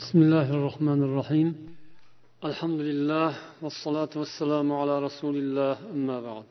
بسم 0.00 0.18
الله 0.26 0.48
الرحمن 0.58 1.00
الرحيم 1.08 1.48
الحمد 2.50 2.80
لله 2.88 3.30
والصلاة 3.62 4.12
والسلام 4.20 4.68
على 4.80 4.94
رسول 5.06 5.34
الله 5.42 5.76
أما 5.96 6.18
بعد 6.28 6.46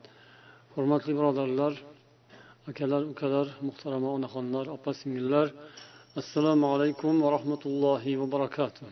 hurmatli 0.74 1.12
birodarlar 1.18 1.74
akalar 2.70 3.02
ukalar 3.12 3.46
muhtarama 3.66 4.08
onaxonlar 4.16 4.66
opa 4.76 4.90
singillar 5.00 5.46
assalomu 6.20 6.66
alaykum 6.74 7.14
va 7.22 7.28
rahmatullohi 7.36 8.12
va 8.20 8.26
barakatuh 8.34 8.86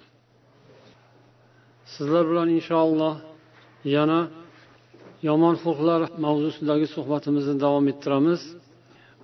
sizlar 1.94 2.24
bilan 2.30 2.48
inshaalloh 2.58 3.14
yana 3.96 4.20
yomon 5.28 5.54
xulqlar 5.64 6.00
mavzusidagi 6.24 6.86
suhbatimizni 6.96 7.56
davom 7.64 7.84
ettiramiz 7.92 8.40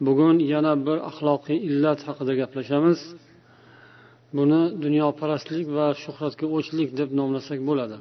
bugun 0.07 0.37
yana 0.53 0.73
bir 0.87 0.99
axloqiy 1.11 1.59
illat 1.69 2.01
haqida 2.09 2.33
gaplashamiz 2.41 3.01
Buni 4.38 4.62
dunyoparastlik 4.86 5.68
va 5.78 5.88
shuhratga 6.04 6.46
o'chlik 6.58 6.90
deb 7.00 7.10
nomlasak 7.20 7.60
bo'ladi. 7.70 7.98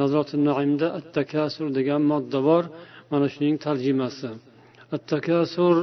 Nazroti 0.00 0.36
naimda 0.48 0.86
at 0.98 1.06
takasur 1.18 1.66
degan 1.78 2.02
modda 2.12 2.38
bor 2.48 2.64
mana 3.10 3.26
shuning 3.34 3.56
tarjimasi. 3.66 4.30
At 4.94 5.02
takasur 5.12 5.74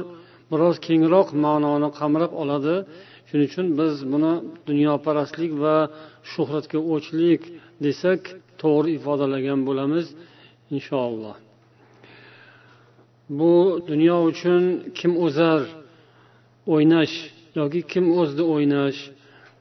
biroz 0.50 0.76
kengroq 0.86 1.28
ma'noni 1.44 1.88
qamrab 1.98 2.32
oladi. 2.42 2.76
Shuning 3.28 3.48
uchun 3.50 3.66
biz 3.80 3.94
buni 4.12 4.32
dunyoparastlik 4.68 5.52
va 5.62 5.76
shuhratga 6.32 6.78
o'chlik 6.94 7.42
desak 7.84 8.20
to'g'ri 8.62 8.90
ifodalagan 8.98 9.60
bo'lamiz 9.68 10.06
inshaalloh. 10.76 11.36
Bu 13.38 13.52
dunyo 13.90 14.16
uchun 14.30 14.62
kim 14.98 15.12
o'zar? 15.24 15.60
O'ynash 16.74 17.14
yoki 17.58 17.80
kim 17.92 18.04
o'zdi 18.20 18.42
o'ynash? 18.54 19.00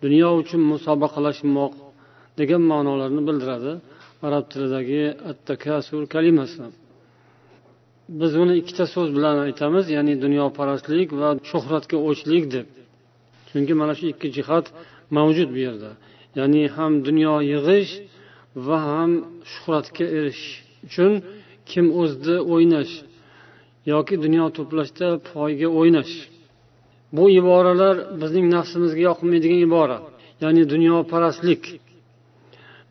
Dunyo 0.03 0.29
uchun 0.41 0.61
musobaqalashmoq 0.71 1.73
degan 2.39 2.61
ma'nolarni 2.71 3.21
bildiradi 3.27 3.73
arab 4.27 4.45
tilidagi 4.51 5.01
attakasur 5.31 6.01
kalimasi. 6.15 6.63
Biz 8.19 8.31
uni 8.43 8.53
ikkita 8.61 8.85
so'z 8.93 9.09
bilan 9.17 9.37
aytamiz 9.47 9.85
ya'ni 9.95 10.13
dunyoparastlik 10.25 11.09
va 11.19 11.29
shuhratga 11.49 11.97
o'chlik 12.09 12.43
deb. 12.55 12.67
Chunki 13.49 13.73
mana 13.81 13.93
shu 13.99 14.05
ikki 14.13 14.27
jihat 14.37 14.65
mavjud 15.17 15.49
bu 15.55 15.59
yerda. 15.67 15.91
Ya'ni 16.37 16.63
ham 16.75 16.93
dunyo 17.07 17.35
yig'ish 17.51 17.93
va 18.67 18.77
ham 18.89 19.11
shuhratga 19.51 20.05
erishish 20.17 20.53
uchun 20.87 21.11
kim 21.69 21.85
o'zini 22.01 22.37
o'ynash 22.53 22.93
yoki 23.93 24.15
dunyo 24.25 24.45
to'plashda 24.57 25.07
poyga 25.29 25.67
o'ynash. 25.79 26.13
Bu 27.15 27.23
iboralar 27.39 27.95
bizning 28.21 28.45
nafsimizga 28.55 29.01
yoqmaydigan 29.09 29.61
ibora 29.67 29.97
ya'ni 30.43 30.63
dunyoparastlik. 30.73 31.63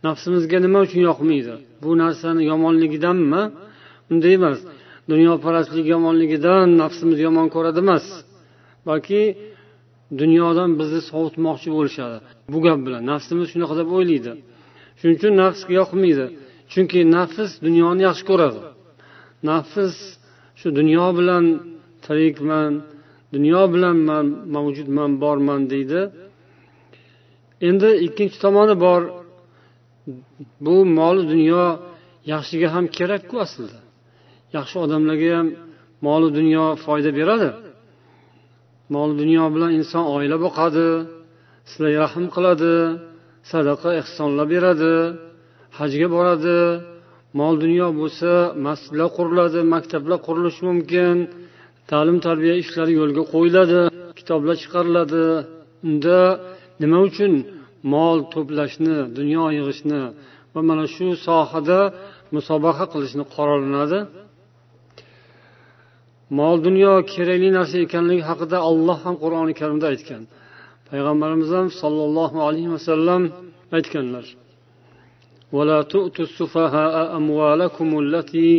Nafsimizga 0.06 0.58
nima 0.64 0.80
uchun 0.86 1.00
yoqmaydi? 1.08 1.54
Bu 1.82 1.90
narsani 2.02 2.42
yomonligidanmi? 2.50 3.42
Unday 4.12 4.34
emas. 4.38 4.58
Dunyoparastlik 5.12 5.86
yomonligidan 5.94 6.66
nafsimiz 6.82 7.18
yomon 7.26 7.46
ko'radi 7.54 7.78
emas. 7.84 8.06
Balki 8.88 9.20
dunyodan 10.20 10.70
bizni 10.80 11.00
sovutmoqchi 11.10 11.68
bo'lishadi. 11.76 12.16
Bu 12.52 12.58
gap 12.66 12.78
bilan 12.86 13.02
nafsimiz 13.12 13.46
shunaqa 13.52 13.74
deb 13.80 13.88
o'ylaydi. 13.96 14.32
Shuning 14.98 15.16
uchun 15.18 15.32
nafsga 15.42 15.72
yoqmaydi. 15.80 16.26
Chunki 16.72 17.00
nafs 17.16 17.50
dunyoni 17.66 18.02
yaxshi 18.08 18.24
ko'radi. 18.30 18.60
Nafs 19.50 19.96
shu 20.58 20.68
dunyo 20.78 21.06
bilan 21.18 21.44
tirikman 22.04 22.72
dunyo 23.34 23.62
bilan 23.74 23.96
man 24.08 24.26
mavjudman 24.54 25.10
borman 25.22 25.60
deydi. 25.72 26.00
Endi 27.68 27.88
ikkinchi 28.06 28.38
tomoni 28.44 28.74
bor. 28.84 29.02
Bu 30.64 30.76
mol 30.98 31.16
dunyo 31.32 31.64
yaxshiga 32.32 32.68
ham 32.74 32.84
kerakku 32.96 33.36
aslida. 33.44 33.78
Yaxshi 34.56 34.76
odamlarga 34.84 35.28
ham 35.38 35.48
molu 36.06 36.28
dunyo 36.38 36.64
foyda 36.84 37.10
beradi. 37.18 37.50
Mol 38.94 39.10
dunyo 39.20 39.44
bilan 39.54 39.70
inson 39.78 40.04
oila 40.16 40.36
boqadi 40.46 40.88
silay 41.70 41.94
rahm 42.04 42.24
qiladi 42.34 42.74
sadaqa 43.50 43.90
ehsonlar 44.00 44.46
beradi 44.54 44.94
hajga 45.78 46.08
boradi. 46.16 46.58
Mol 47.38 47.54
dunyo 47.64 47.88
bo'lsa 48.00 48.30
masjidlar 48.66 49.08
quriladi 49.16 49.60
maktablar 49.74 50.18
qurilishi 50.26 50.62
mumkin. 50.68 51.16
ta'lim 51.91 52.17
tarbiya 52.27 52.55
ishlari 52.63 52.93
yo'lga 53.01 53.23
qo'yiladi 53.33 53.79
kitoblar 54.19 54.55
chiqariladi 54.63 55.23
unda 55.87 56.19
nima 56.81 56.99
uchun 57.07 57.33
mol 57.93 58.17
to'plashni 58.33 58.95
dunyo 59.17 59.45
yig'ishni 59.57 60.01
va 60.53 60.61
mana 60.69 60.85
shu 60.95 61.05
sohada 61.27 61.79
musobaqa 62.35 62.85
qilishni 62.93 63.23
qoralanadi 63.35 63.99
mol 66.39 66.55
dunyo 66.67 66.93
kerakli 67.13 67.49
narsa 67.57 67.77
ekanligi 67.85 68.23
haqida 68.29 68.57
olloh 68.71 68.97
ham 69.05 69.15
qur'oni 69.23 69.53
karimda 69.59 69.85
aytgan 69.93 70.23
payg'ambarimiz 70.89 71.49
ham 71.57 71.67
sollallohu 71.81 72.37
alayhi 72.47 72.69
vasallam 72.75 73.21
aytganlar 73.77 74.27
ولا 75.57 75.79
تؤتوا 75.81 76.25
السفهاء 76.29 76.95
أموالكم 77.19 77.99
التي 78.03 78.49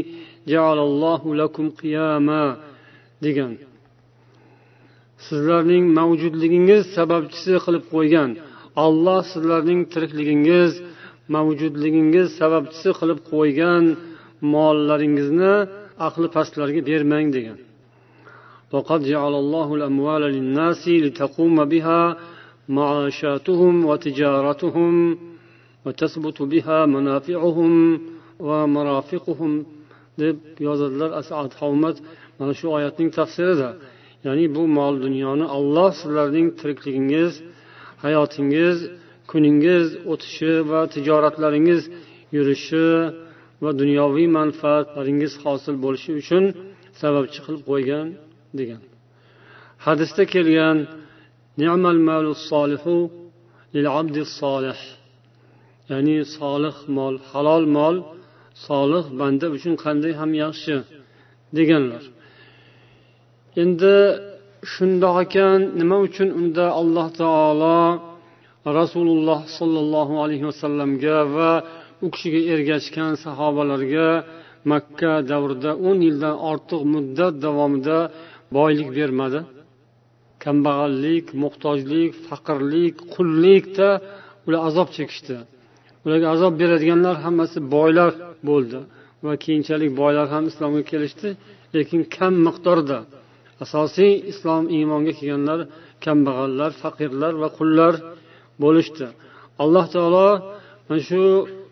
جعل 0.53 0.79
الله 0.89 1.23
لكم 1.35 1.65
قياما 1.83 2.45
degan 3.25 3.53
sizlarning 5.27 5.85
mavjudligingiz 5.99 6.83
sababchisi 6.97 7.55
qilib 7.65 7.85
qo'ygan 7.95 8.31
olloh 8.85 9.21
sizlarning 9.33 9.81
tirikligingiz 9.93 10.73
mavjudligingiz 11.35 12.29
sababchisi 12.41 12.91
qilib 12.99 13.21
qo'ygan 13.33 13.85
mollaringizni 14.55 15.55
aqli 16.09 16.29
pastlarga 16.37 16.81
bermang 16.91 17.29
degan 17.39 17.59
وقد 18.75 19.01
جعل 19.13 19.35
الله 19.43 19.69
الأموال 19.79 20.23
للناس 20.37 20.83
لتقوم 21.05 21.57
بها 21.73 22.03
معاشاتهم 22.79 23.75
وتجارتهم 23.91 24.95
وتثبت 25.85 26.39
بها 26.53 26.79
منافعهم 26.87 27.73
ومرافقهم 28.47 29.53
deb 30.21 30.37
yozadilar 30.67 31.11
asad 31.21 31.51
havmat 31.61 31.97
mana 32.40 32.54
shu 32.60 32.66
oyatning 32.78 33.10
tafsirida 33.20 33.70
ya'ni 34.26 34.46
bu 34.56 34.64
mol 34.78 34.94
dunyoni 35.06 35.46
olloh 35.58 35.92
sizlarning 36.02 36.48
tirikligingiz 36.60 37.34
hayotingiz 38.04 38.78
kuningiz 39.32 39.86
o'tishi 40.12 40.52
va 40.72 40.80
tijoratlaringiz 40.94 41.82
yurishi 42.36 42.88
va 43.64 43.72
dunyoviy 43.82 44.28
manfaatlaringiz 44.40 45.34
hosil 45.44 45.76
bo'lishi 45.84 46.12
uchun 46.22 46.44
sababchi 47.02 47.40
qilib 47.46 47.64
qo'ygan 47.70 48.08
degan. 48.60 48.82
Hadisda 49.86 50.24
kelgan 50.34 50.78
ya'ni 55.92 56.18
solih 56.38 56.76
mol 56.98 57.16
halol 57.32 57.64
mol 57.78 57.96
solih 58.68 59.06
banda 59.20 59.48
uchun 59.56 59.74
qanday 59.84 60.14
ham 60.20 60.32
yaxshi 60.44 60.76
deganlar. 61.58 62.04
Endi 63.62 63.96
shundoq 64.74 65.16
ekan 65.26 65.60
nima 65.80 65.98
uchun 66.08 66.30
unda 66.40 66.66
alloh 66.82 67.08
taolo 67.22 67.80
rasululloh 68.80 69.40
sollallohu 69.58 70.14
alayhi 70.24 70.46
vasallamga 70.52 71.18
va 71.36 71.52
u 72.06 72.08
kishiga 72.14 72.42
ergashgan 72.54 73.12
sahobalarga 73.26 74.10
makka 74.72 75.14
davrida 75.32 75.72
o'n 75.88 75.98
yildan 76.08 76.36
ortiq 76.52 76.82
muddat 76.94 77.34
davomida 77.46 77.98
boylik 78.58 78.90
bermadi. 78.98 79.40
Kambag'allik 80.44 81.26
muhtojlik 81.44 82.12
faqirlik 82.28 82.96
qullikda 83.14 83.90
ular 84.46 84.62
azob 84.70 84.90
chekishdi. 84.98 85.38
Ularga 86.06 86.28
azob 86.36 86.54
beradiganlar 86.62 87.16
hammasi 87.26 87.60
boylar 87.76 88.12
bo'ldi 88.50 88.80
va 89.26 89.34
keyinchalik 89.44 89.92
boylar 90.02 90.26
ham 90.34 90.44
islomga 90.52 90.84
kelishdi 90.92 91.30
lekin 91.76 92.02
kam 92.16 92.34
miqdorda. 92.48 93.00
Asosiy 93.64 94.14
islom 94.32 94.64
iymonga 94.76 95.14
kelganlar 95.20 95.60
kambag'allar 96.06 96.72
faqirlar 96.82 97.34
va 97.42 97.50
qullar 97.58 97.94
bo'lishdi. 98.64 99.06
Alloh 99.64 99.86
taolo 99.96 100.28
mana 100.88 101.02
shu 101.10 101.22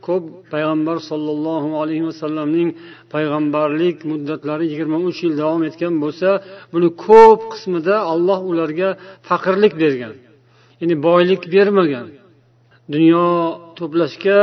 ko'p 0.07 0.23
payg'ambar 0.53 0.97
sollallohu 1.09 1.69
alayhi 1.81 2.05
vasallamning 2.09 2.69
payg'ambarlik 3.13 3.97
muddatlari 4.11 4.65
yigirma 4.71 4.97
uch 5.09 5.19
yil 5.25 5.33
davom 5.41 5.61
etgan 5.69 5.93
bo'lsa 6.03 6.29
buni 6.73 6.89
ko'p 7.05 7.39
qismida 7.53 7.95
alloh 8.13 8.39
ularga 8.51 8.89
faqirlik 9.29 9.73
bergan 9.83 10.13
ya'ni 10.81 10.95
boylik 11.07 11.41
bermagan. 11.55 12.07
Dunyo 12.93 13.25
to'plashga 13.77 14.39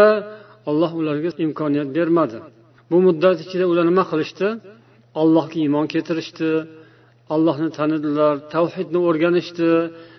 alloh 0.71 0.91
ularga 1.01 1.31
imkoniyat 1.47 1.89
bermadi. 1.99 2.39
Bu 2.91 2.97
muddat 3.07 3.37
ichida 3.45 3.65
ular 3.73 3.85
nima 3.91 4.05
qilishdi? 4.11 4.49
Allohga 5.23 5.57
iymon 5.65 5.87
keltirishdi 5.93 6.49
allohni 7.35 7.69
tanidilar 7.79 8.35
tavhidni 8.55 9.01
o'rganishdi 9.09 9.71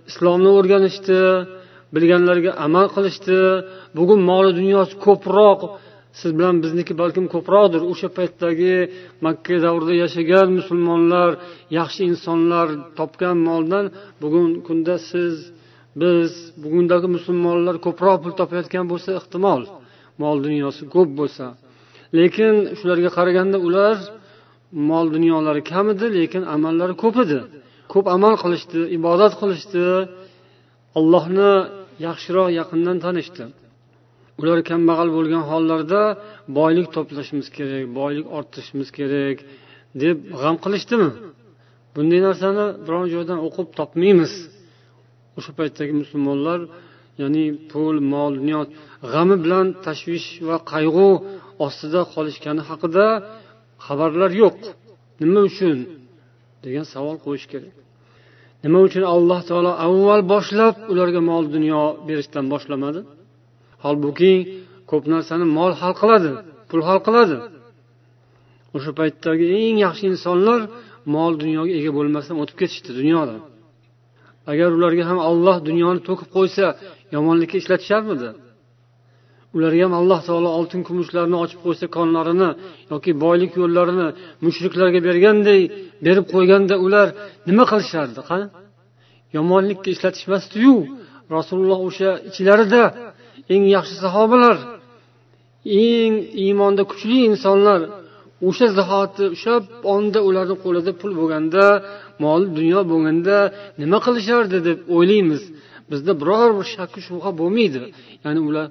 islomni 0.09 0.49
o'rganishdi 0.57 1.19
bilganlariga 1.95 2.51
amal 2.65 2.87
qilishdi. 2.95 3.39
Bugun 3.97 4.19
moli 4.29 4.51
dunyosi 4.59 4.93
ko'proq 5.05 5.59
siz 6.19 6.31
bilan 6.37 6.55
bizniki 6.63 6.93
balkim 7.01 7.25
ko'proqdir. 7.33 7.81
O'sha 7.91 8.09
paytdagi 8.17 8.75
makka 9.25 9.55
davrida 9.65 9.93
yashagan 10.03 10.47
musulmonlar 10.59 11.29
yaxshi 11.79 12.01
insonlar 12.11 12.67
topgan 12.99 13.37
moldan 13.47 13.85
bugungi 14.23 14.59
kunda 14.67 14.95
siz 15.11 15.33
biz 16.01 16.29
bugundagi 16.63 17.07
musulmonlar 17.17 17.75
ko'proq 17.85 18.17
pul 18.23 18.33
topayotgan 18.41 18.85
bo'lsa 18.91 19.09
ehtimol 19.19 19.61
mol 20.21 20.37
dunyosi 20.45 20.83
ko'p 20.95 21.09
bo'lsa. 21.19 21.45
Lekin 22.17 22.55
shularga 22.79 23.09
qaraganda 23.17 23.57
ular 23.67 23.95
mol 24.89 25.05
dunyolari 25.15 25.61
kam 25.71 25.85
edi 25.93 26.05
lekin 26.17 26.43
amallari 26.55 26.95
ko'p 27.03 27.15
edi. 27.23 27.39
Ko'p 27.93 28.05
amal 28.15 28.33
qilishdi 28.43 28.79
ibodat 28.97 29.33
qilishdi. 29.41 29.83
Allohni 30.99 31.51
yaxshiroq 32.07 32.49
yaqindan 32.59 32.97
tanishdi. 33.05 33.43
Ular 34.39 34.59
kambag'al 34.69 35.09
bo'lgan 35.17 35.43
hollarida 35.51 36.01
boylik 36.57 36.87
to'plashimiz 36.95 37.47
kerak 37.57 37.83
boylik 37.99 38.25
orttirishimiz 38.37 38.89
kerak 38.97 39.37
deb 40.01 40.17
g'am 40.41 40.55
qilishdimi? 40.63 41.09
Bunday 41.95 42.19
narsani 42.27 42.65
biron 42.85 43.05
joydan 43.13 43.39
o'qib 43.47 43.67
topmaymiz. 43.79 44.33
O'sha 45.37 45.51
paytdagi 45.59 45.93
musulmonlar 46.01 46.59
ya'ni 47.21 47.45
pul 47.71 47.95
mol 48.13 48.31
dunyo 48.39 48.59
g'ami 49.11 49.35
bilan 49.43 49.65
tashvish 49.85 50.27
va 50.47 50.57
qayg'u 50.71 51.07
ostida 51.65 52.01
qolishgani 52.13 52.61
haqida 52.69 53.05
xabarlar 53.85 54.31
yo'q. 54.43 54.57
Nima 55.21 55.41
uchun? 55.49 55.77
degan 56.63 56.85
savol 56.93 57.17
qo'yish 57.25 57.47
kerak. 57.51 57.73
Nima 58.63 58.79
uchun 58.87 59.03
alloh 59.13 59.39
taolo 59.49 59.71
avval 59.85 60.21
boshlab 60.33 60.75
ularga 60.91 61.21
mol 61.29 61.43
dunyo 61.55 61.81
berishdan 62.07 62.45
boshlamadi? 62.53 63.01
Holbuki 63.83 64.33
ko'p 64.91 65.03
narsani 65.13 65.45
mol 65.57 65.71
hal 65.81 65.93
qiladi 66.01 66.31
pul 66.69 66.81
hal 66.87 66.99
qiladi. 67.07 67.37
O'sha 68.75 68.91
paytdagi 68.99 69.45
eng 69.67 69.77
yaxshi 69.85 70.03
insonlar 70.13 70.59
mol 71.15 71.31
dunyoga 71.43 71.71
ega 71.79 71.91
bo'lmasdan 71.97 72.35
o'tib 72.43 72.57
ketishdi 72.61 72.91
dunyodan. 72.99 73.39
Agar 74.51 74.69
ularga 74.77 75.03
ham 75.09 75.19
olloh 75.29 75.57
dunyoni 75.69 75.99
to'kib 76.07 76.29
qo'ysa 76.35 76.65
yomonlikka 77.15 77.55
ishlatisharmidi? 77.61 78.29
Ularga 79.55 79.83
ham 79.85 79.93
alloh 80.01 80.19
taolo 80.27 80.49
oltin 80.59 80.81
kumushlarni 80.87 81.37
ochib 81.43 81.59
qo'ysa 81.65 81.85
konlarini 81.97 82.49
yoki 82.91 83.11
boylik 83.23 83.51
yo'llarini 83.61 84.07
mushriklarga 84.45 84.99
berganday 85.07 85.61
berib 86.05 86.25
qo'yganda 86.33 86.75
ular 86.85 87.07
nima 87.49 87.63
qilishardi 87.71 88.21
qani 88.29 88.45
yomonlikka 89.37 89.89
ishlatishmasdiyu 89.95 90.75
rasululloh 91.35 91.79
o'sha 91.87 92.09
ichlarida 92.29 92.83
eng 93.53 93.63
yaxshi 93.75 93.95
sahobalar 94.03 94.57
eng 95.85 96.13
iymonda 96.43 96.83
kuchli 96.91 97.17
insonlar 97.31 97.81
o'sha 98.47 98.67
zahoti 98.77 99.23
o'sha 99.35 99.53
onda 99.93 100.19
ularni 100.27 100.55
qo'lida 100.63 100.91
pul 101.01 101.11
bo'lganda 101.19 101.65
mol 102.23 102.41
dunyo 102.57 102.81
bo'lganda 102.91 103.37
nima 103.81 103.97
qilishardi 104.05 104.57
deb 104.67 104.77
o'ylaymiz. 104.95 105.43
Bizda 105.91 106.11
biror 106.21 106.49
bir 106.57 106.67
shakku 106.75 106.99
shubha 107.07 107.29
bo'lmaydi. 107.39 107.79
Ya'ni 108.23 108.41
ular 108.49 108.67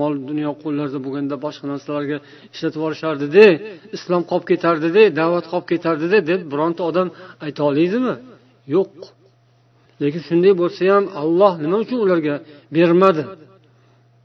mol 0.00 0.12
dunyo 0.30 0.50
qo'llarida 0.62 0.98
bo'lganda 1.06 1.34
boshqa 1.44 1.64
narsalarga 1.72 2.16
ishlatib 2.54 2.78
yuborishardida 2.80 3.44
islom 3.96 4.22
qolib 4.30 4.46
ketardida 4.52 5.02
da'vat 5.20 5.44
qolib 5.52 5.66
ketardida 5.72 6.18
deb 6.30 6.40
bironta 6.52 6.82
odam 6.90 7.08
ayta 7.44 7.60
oladimi? 7.68 8.14
Yo'q. 8.74 8.92
Lekin 10.02 10.22
shunday 10.28 10.52
bo'lsa 10.62 10.82
ham 10.94 11.04
alloh 11.22 11.52
nima 11.64 11.76
uchun 11.84 11.98
ularga 12.04 12.34
bermadi? 12.76 13.24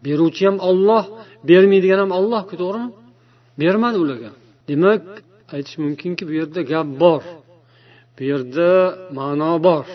Beruvchi 0.06 0.44
ham 0.48 0.58
olloh 0.70 1.04
bermaydigan 1.50 2.00
ham 2.04 2.12
ollohku 2.20 2.56
to'g'rimi? 2.62 2.90
Bermadi 3.62 3.98
ularga. 4.04 4.32
Demak 4.70 5.02
aytish 5.56 5.78
mumkinki 5.84 6.24
bu 6.30 6.34
yerda 6.40 6.62
gap 6.72 6.88
bor. 7.04 7.24
Bu 8.16 8.24
yerda 8.32 8.70
ma'no 9.18 9.52
bor. 9.68 9.86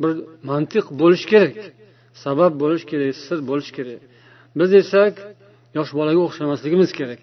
Bir 0.00 0.10
mantiq 0.50 0.84
bo'lishi 1.00 1.26
kerak. 1.32 1.54
Sabab 2.24 2.52
bo'lishi 2.62 2.86
kerak 2.92 3.12
sir 3.26 3.38
bo'lishi 3.50 3.72
kerak. 3.78 4.00
Biz 4.58 4.70
esa 4.82 5.02
yosh 5.76 5.92
bolaga 5.98 6.20
o'xshamasligimiz 6.26 6.90
kerak. 6.98 7.22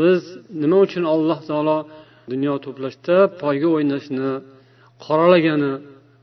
Biz 0.00 0.20
nima 0.62 0.78
uchun 0.86 1.04
alloh 1.14 1.38
taolo 1.48 1.78
dunyo 2.32 2.54
to'plashda 2.64 3.16
poyga 3.42 3.68
o'ynashni 3.76 4.30
qoralagani 5.04 5.72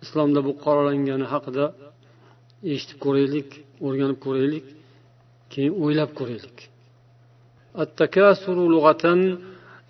islomda 0.04 0.40
bu 0.48 0.52
qoralangani 0.66 1.26
haqida 1.34 1.66
eshitib 2.74 2.98
ko'raylik 3.06 3.50
o'rganib 3.86 4.20
ko'raylik 4.26 4.66
keyin 5.54 5.74
o'ylab 5.84 6.12
ko'raylik. 6.20 6.58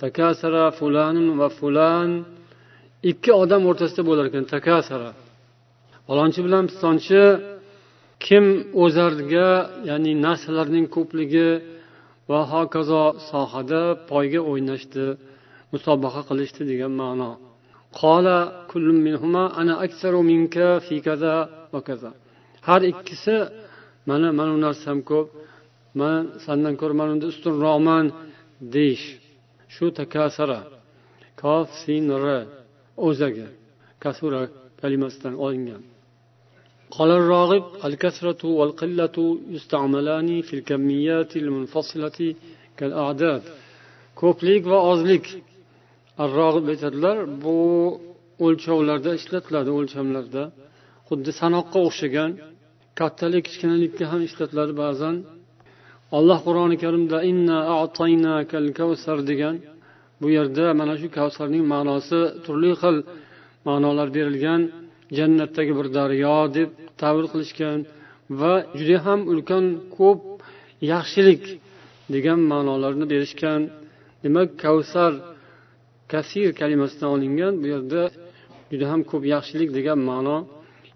Takasara 0.04 0.66
fulanun 0.80 1.28
va 1.40 1.48
fulan. 1.60 2.10
Ikki 3.12 3.32
odam 3.44 3.62
o'rtasida 3.70 4.04
bo'lar 4.10 4.26
ekan 4.30 4.46
takasara. 4.56 5.12
Falonchi 6.08 6.40
bilan 6.46 6.64
pistonchi 6.70 7.22
kim 8.26 8.46
o'zarga 8.84 9.50
ya'ni 9.90 10.12
narsalarning 10.26 10.88
ko'pligi 10.96 11.50
va 12.30 12.40
hokazo 12.54 13.04
sohada 13.30 13.82
poyga 14.10 14.42
o'ynashdi 14.52 15.06
musobaqa 15.74 16.22
qilishdi 16.30 16.62
degan 16.72 16.94
ma'no. 17.02 17.32
Har 22.68 22.82
ikkisi 22.92 23.36
mana 24.10 24.28
mana 24.38 24.52
bu 24.56 24.60
narsam 24.68 24.98
ko'p 25.10 25.28
man 26.00 26.22
sandan 26.46 26.76
ko'ra 26.82 26.94
mana 27.00 27.12
unda 27.16 27.28
ustunroqman 27.34 28.06
deyish. 28.76 29.06
Shu 29.74 29.86
takasara. 30.00 30.62
Kof 31.42 31.68
sin 31.82 32.06
r 32.24 32.26
o'zaga 33.08 33.50
kasura 34.04 34.42
kalimasidan 34.82 35.34
olingan. 35.46 35.84
قال 36.97 37.11
الراغب 37.21 37.65
الكثرة 37.89 38.43
والقلة 38.59 39.17
يستعملان 39.57 40.29
في 40.47 40.53
الكميات 40.59 41.31
المنفصلة 41.43 42.19
كالأعداد 42.79 43.43
ko'plik 44.21 44.63
va 44.73 44.79
ozlik 44.93 45.25
arrog'ib 46.25 46.67
aytadilar 46.73 47.17
bu 47.45 47.57
o'lchovlarda 48.47 49.11
ishlatiladi 49.19 49.71
o'lchamlarda 49.79 50.43
xuddi 51.09 51.31
sanoqqa 51.41 51.79
o'xshagan 51.89 52.31
kattalik 53.01 53.43
kichkinalikka 53.49 54.05
ham 54.13 54.21
ishlatiladi 54.29 54.75
ba'zan 54.85 55.17
alloh 56.19 56.39
qur'oni 56.47 56.77
karimda 56.85 57.19
inna 57.31 57.59
kavsar 58.81 59.19
degan 59.31 59.55
bu 60.21 60.27
yerda 60.37 60.67
mana 60.81 60.95
shu 61.01 61.09
kavsarning 61.19 61.65
ma'nosi 61.75 62.21
turli 62.45 62.73
xil 62.83 62.97
ma'nolar 63.69 64.09
berilgan 64.17 64.61
jannatdagi 65.18 65.74
bir 65.80 65.88
daryo 65.98 66.36
deb 66.58 66.70
tavil 67.02 67.26
qilishgan 67.34 67.80
va 68.40 68.54
juda 68.80 68.98
ham 69.06 69.20
ulkan 69.32 69.66
ko'p 69.98 70.22
yaxshilik 70.94 71.44
degan 72.16 72.40
ma'nolarni 72.52 73.06
berishgan. 73.14 73.62
Demak 74.24 74.50
kavsar 74.64 75.12
kasir 76.12 76.50
kalimasidan 76.62 77.10
olingan 77.16 77.54
bu 77.62 77.66
yerda 77.74 78.02
juda 78.72 78.86
ham 78.92 79.02
ko'p 79.12 79.24
yaxshilik 79.36 79.70
degan 79.78 80.00
ma'no. 80.10 80.38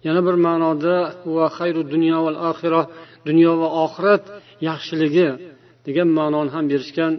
Yana 0.06 0.20
bir 0.26 0.36
ma'noda 0.46 0.96
va 1.36 1.46
xayru 1.58 1.82
dunyo 1.94 2.18
val 2.26 2.38
oxira 2.50 2.82
dunyo 3.28 3.52
va 3.60 3.68
oxirat 3.84 4.24
yaxshiligi 4.68 5.28
degan 5.86 6.08
ma'noni 6.18 6.50
ham 6.56 6.64
berishgan. 6.72 7.12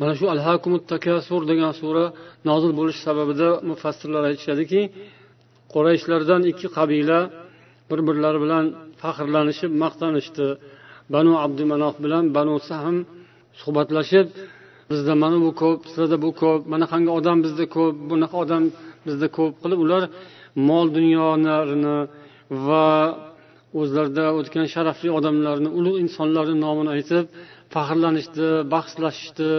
Mana 0.00 0.12
shu 0.18 0.24
alhakumut 0.34 0.82
takasur 0.92 1.42
degan 1.50 1.72
sura 1.80 2.04
nozil 2.48 2.72
bo'lish 2.78 2.98
sababida 3.06 3.48
mufassirlar 3.70 4.22
aytishadiki 4.30 4.80
qurayshlardan 5.74 6.42
ikki 6.50 6.68
qabila 6.76 7.18
bir 7.90 8.00
birlari 8.08 8.38
bilan 8.44 8.64
faxrlanishib 9.02 9.72
maqtanishdi. 9.84 10.46
Banu 11.14 11.32
abdumanof 11.44 11.94
bilan 12.04 12.24
banu 12.36 12.54
sahm 12.70 12.96
suhbatlashib 13.60 14.26
bizda 14.90 15.12
mana 15.22 15.36
bu 15.44 15.50
ko'p 15.62 15.80
sizlarda 15.88 16.16
bu 16.24 16.30
ko'p 16.42 16.60
mana 16.72 16.86
qanday 16.92 17.12
odam 17.18 17.38
bizda 17.46 17.64
ko'p 17.76 17.94
bunaqa 18.10 18.36
odam 18.44 18.62
bizda 19.06 19.26
ko'p 19.36 19.52
qilib 19.62 19.80
ular 19.84 20.02
mol 20.68 20.86
dunyolarini 20.98 21.98
va 22.66 22.86
o'zlarida 23.80 24.24
o'tgan 24.38 24.66
sharafli 24.74 25.08
odamlarni 25.18 25.70
ulug' 25.78 25.98
insonlarni 26.04 26.56
nomini 26.64 26.90
aytib 26.96 27.24
faxrlanishdi 27.74 28.48
bahslashishdi. 28.74 29.50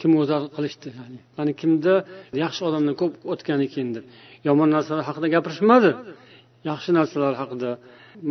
Kim 0.00 0.12
o'zar 0.20 0.42
qilishdi 0.56 0.88
ya'ni. 0.98 1.18
Ya'ni 1.38 1.52
kimda 1.60 1.94
yaxshi 2.42 2.62
odamdan 2.68 2.94
ko'p 3.00 3.14
o'tgan 3.32 3.60
ekan 3.66 3.88
deb 3.96 4.04
yomon 4.48 4.68
narsalar 4.76 5.04
haqida 5.08 5.28
gapirishmadi. 5.34 5.90
Yaxshi 6.70 6.90
narsalar 6.98 7.34
haqida 7.42 7.70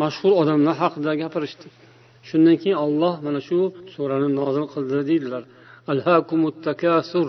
mashhur 0.01 0.31
odamlar 0.41 0.75
haqida 0.83 1.12
gapirishdi. 1.24 1.67
Shundan 2.27 2.55
keyin 2.62 2.77
olloh 2.86 3.13
mana 3.25 3.39
shu 3.47 3.59
surani 3.93 4.29
nozil 4.39 4.65
qildi 4.74 4.97
deydilar. 5.09 5.43
Takasur. 6.67 7.27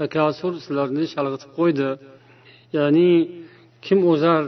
Takasur 0.00 0.52
sizlarni 0.64 1.04
chalg'itib 1.14 1.50
qo'ydi. 1.58 1.88
Ya'ni 2.76 3.10
kim 3.86 3.98
o'zar 4.12 4.42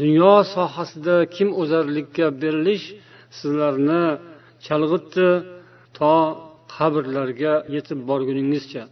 dunyo 0.00 0.34
sohasida 0.54 1.16
kim 1.36 1.48
o'zarlikka 1.60 2.26
berilish 2.42 2.86
sizlarni 3.38 4.04
chalg'itdi 4.66 5.28
to 5.98 6.14
qabrlarga 6.75 7.53
yetib 7.75 7.99
borguningizcha 8.09 8.83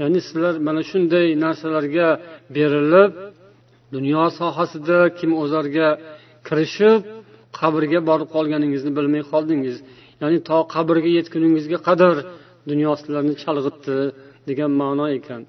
ya'ni 0.00 0.20
sizlar 0.26 0.54
mana 0.68 0.82
shunday 0.90 1.26
narsalarga 1.44 2.08
berilib 2.56 3.10
dunyo 3.94 4.24
sohasida 4.38 4.98
kim 5.18 5.30
o'zarga 5.42 5.88
kirishib 6.46 7.00
qabrga 7.58 8.00
borib 8.08 8.28
qolganingizni 8.36 8.90
bilmay 8.98 9.22
qoldingiz 9.32 9.76
ya'ni 10.22 10.38
to 10.48 10.58
qabrga 10.74 11.10
yetguningizga 11.18 11.78
qadar 11.88 12.16
dunyo 12.70 12.90
sizlarni 13.00 13.34
chalg'itdi 13.42 13.98
degan 14.48 14.70
ma'no 14.82 15.06
ekan 15.18 15.42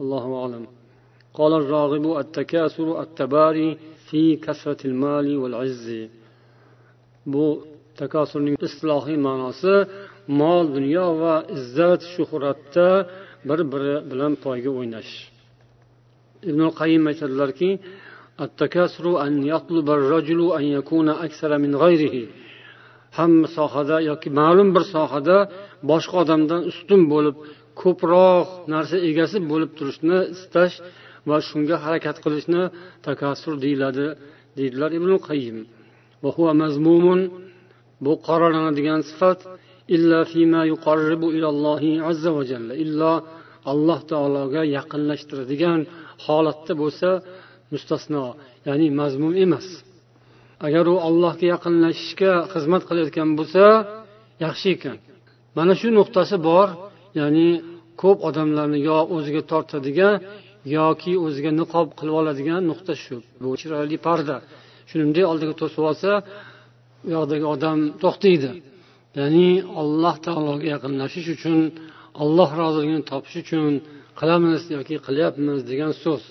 allohu 0.00 0.32
alam 0.46 0.64
قال 1.38 1.52
الراغب 1.62 2.04
التكاثر 2.22 2.88
التباري 3.04 3.68
في 4.06 4.22
كثرة 4.36 4.80
المال 4.90 5.26
والعز 5.42 5.86
bu 7.32 7.46
takasurning 8.00 8.56
islohiy 8.68 9.18
ma'nosi 9.26 9.74
mol 10.39 10.63
dunyo 10.75 11.05
va 11.21 11.35
izzat 11.57 12.01
shuhratda 12.13 12.87
bir 13.49 13.59
biri 13.71 13.95
bilan 14.11 14.33
poyga 14.43 14.71
o'ynash. 14.79 15.11
Ibn 16.49 16.61
qayim 16.79 17.03
aytadilarki 17.11 17.69
hamma 23.17 23.47
sohada 23.57 23.97
yoki 24.09 24.29
ma'lum 24.39 24.69
bir 24.75 24.83
sohada 24.95 25.37
boshqa 25.91 26.15
odamdan 26.23 26.61
ustun 26.71 27.01
bo'lib 27.13 27.35
ko'proq 27.81 28.47
narsa 28.73 28.97
egasi 29.09 29.37
bo'lib 29.51 29.71
turishni 29.77 30.19
istash 30.35 30.75
va 31.29 31.37
shunga 31.49 31.75
harakat 31.85 32.17
qilishni 32.23 32.61
takassur 33.07 33.53
deyiladi 33.63 34.07
deydilar 34.57 34.91
ibn 34.99 35.11
qayim 35.27 35.57
bu 38.05 38.11
qoralanadigan 38.27 39.01
sifat 39.09 39.39
illo 42.83 43.13
alloh 43.71 43.99
taologa 44.11 44.61
yaqinlashtiradigan 44.77 45.79
holatda 46.25 46.73
bo'lsa 46.81 47.09
mustasno 47.71 48.23
ya'ni 48.67 48.87
mazmum 48.99 49.33
emas. 49.45 49.67
Agar 50.67 50.85
u 50.93 50.95
allohga 51.07 51.45
yaqinlashishga 51.53 52.31
xizmat 52.53 52.83
qilayotgan 52.89 53.29
bo'lsa 53.39 53.63
yaxshi 54.45 54.67
ekan. 54.77 54.97
Mana 55.57 55.73
shu 55.79 55.87
nuqtasi 55.99 56.35
bor 56.49 56.67
ya'ni 57.19 57.47
ko'p 58.01 58.17
odamlarni 58.29 58.79
yo 58.89 58.97
o'ziga 59.15 59.41
tortadigan 59.51 60.15
yoki 60.77 61.13
o'ziga 61.25 61.51
niqob 61.61 61.87
qilib 61.97 62.15
oladigan 62.21 62.61
nuqta 62.71 62.93
shu. 63.03 63.15
Bu 63.41 63.49
chiroyli 63.59 63.97
parda. 64.07 64.37
Shuni 64.89 65.03
bunday 65.07 65.25
oldiga 65.31 65.53
to'sib 65.61 65.83
olsa 65.89 66.11
u 67.05 67.09
yoqdagi 67.15 67.45
odam 67.55 67.77
to'xtaydi. 68.03 68.51
Ya'ni 69.17 69.49
alloh 69.81 70.15
taologa 70.25 70.67
yaqinlashish 70.75 71.27
uchun 71.35 71.59
alloh 72.23 72.49
roziligini 72.61 73.03
topish 73.11 73.37
uchun 73.43 73.71
qilamiz 74.19 74.61
yoki 74.77 74.95
qilyapmiz 75.07 75.59
degan 75.71 75.91
so'z. 76.03 76.23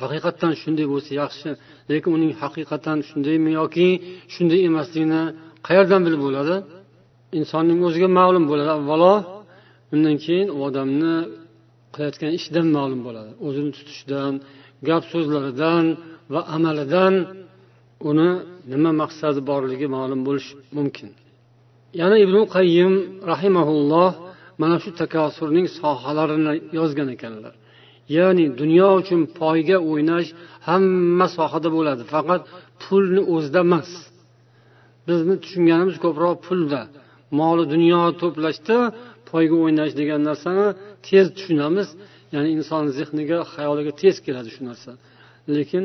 Haqiqatdan 0.00 0.52
shunday 0.62 0.86
bo'lsa 0.92 1.10
yaxshi 1.22 1.48
lekin 1.90 2.10
uning 2.16 2.32
haqiqatan 2.42 2.98
shundaymi 3.08 3.50
yoki 3.60 3.88
shunday 4.34 4.60
emasligini 4.70 5.22
qayerdan 5.66 6.00
bilib 6.06 6.20
bo'ladi? 6.26 6.56
Insonning 7.38 7.78
o'ziga 7.86 8.08
ma'lum 8.20 8.44
bo'ladi. 8.50 8.70
Avvalo 8.78 9.14
undan 9.94 10.16
keyin 10.24 10.48
u 10.56 10.58
odamni 10.68 11.14
qilayotgan 11.94 12.32
ishidan 12.38 12.66
ma'lum 12.76 13.00
bo'ladi. 13.06 13.30
O'zini 13.46 13.70
tutishidan 13.76 14.32
gap 14.88 15.02
so'zlaridan 15.12 15.84
va 16.32 16.40
amalidan 16.56 17.14
uni 18.10 18.30
nima 18.72 18.90
maqsadi 19.02 19.40
borligi 19.50 19.86
ma'lum 19.96 20.20
bo'lishi 20.26 20.52
mumkin. 20.78 21.10
Yana 22.00 22.16
ibn 22.24 22.36
qayyim 22.56 22.92
rahimaulloh 23.32 24.10
mana 24.60 24.76
shu 24.82 24.90
takasurning 25.02 25.66
sohalarini 25.80 26.54
yozgan 26.78 27.08
ekanlar. 27.16 27.54
Ya'ni 28.16 28.44
dunyo 28.60 28.88
uchun 29.00 29.20
poyga 29.40 29.76
o'ynash 29.90 30.28
hamma 30.68 31.26
sohada 31.38 31.68
bo'ladi. 31.76 32.02
Faqat 32.14 32.42
pulni 32.82 33.22
o'zida 33.34 33.60
emas. 33.66 33.90
Bizni 35.08 35.34
tushunganimiz 35.42 35.96
ko'proq 36.04 36.36
pulda. 36.46 36.80
Moli 37.38 37.64
dunyo 37.74 38.00
to'plashda 38.20 38.76
poyga 39.30 39.56
o'ynash 39.64 39.92
degan 40.00 40.20
narsani 40.28 40.66
tez 41.06 41.26
tushunamiz. 41.36 41.88
Ya'ni 42.34 42.48
inson 42.56 42.84
zehniga 42.98 43.38
xayoliga 43.52 43.92
tez 44.02 44.16
keladi 44.26 44.50
shu 44.54 44.62
narsa. 44.68 44.90
Lekin 45.56 45.84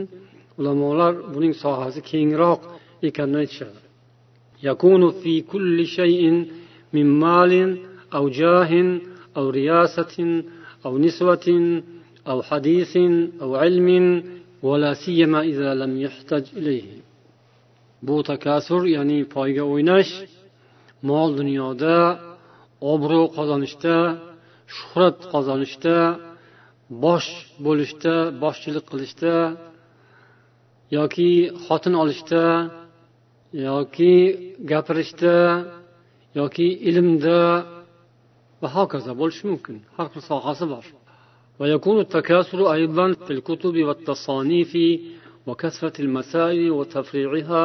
ulamolar 0.59 1.13
buning 1.33 1.53
sohasi 1.63 1.99
kengroq 2.11 2.61
ekanini 3.07 3.39
aytishadi. 3.43 3.79
يكون 4.62 5.10
في 5.10 5.40
كل 5.40 5.86
شيء 5.86 6.46
من 6.92 7.06
مال 7.20 7.78
أو 8.14 8.28
جاه 8.28 9.00
أو 9.36 9.50
رياسة 9.50 10.42
أو 10.86 10.98
نسوة 10.98 11.46
أو 12.28 12.42
حديث 12.42 12.96
أو 13.42 13.56
علم 13.56 13.88
ولا 14.62 14.94
سيما 14.94 15.40
إذا 15.40 15.74
لم 15.74 16.00
يحتج 16.00 16.44
إليه 16.56 17.00
bu 18.08 18.16
takasur 18.30 18.82
ya'ni 18.96 19.20
poyga 19.34 19.64
o'ynash 19.72 20.12
mol 21.08 21.28
dunyoda 21.40 21.96
obro' 22.92 23.26
qozonishda 23.36 23.96
shuhrat 24.76 25.18
qozonishda 25.32 25.96
bosh 27.04 27.28
bo'lishda 27.64 28.14
boshchilik 28.42 28.84
qilishda 28.90 29.34
yoki 30.96 31.30
xotin 31.64 31.94
olishda 32.02 32.42
yoki 33.66 34.14
gapirishda 34.70 35.36
yoki 36.38 36.66
ilmda 36.88 37.40
va 38.62 38.68
hokazo 38.76 39.12
bo'lishi 39.20 39.44
mumkin 39.50 39.76
har 39.96 40.06
xil 40.12 40.22
sohasi 40.30 40.66
bor 40.74 40.86
ويكون 41.60 41.96
التكاثر 42.00 42.72
أيضا 42.72 43.06
في 43.24 43.30
الكتب 43.36 43.74
والتصانيف 43.86 44.72
وكثرة 45.46 45.96
المسائل 46.04 46.70
وتفريعها 46.78 47.64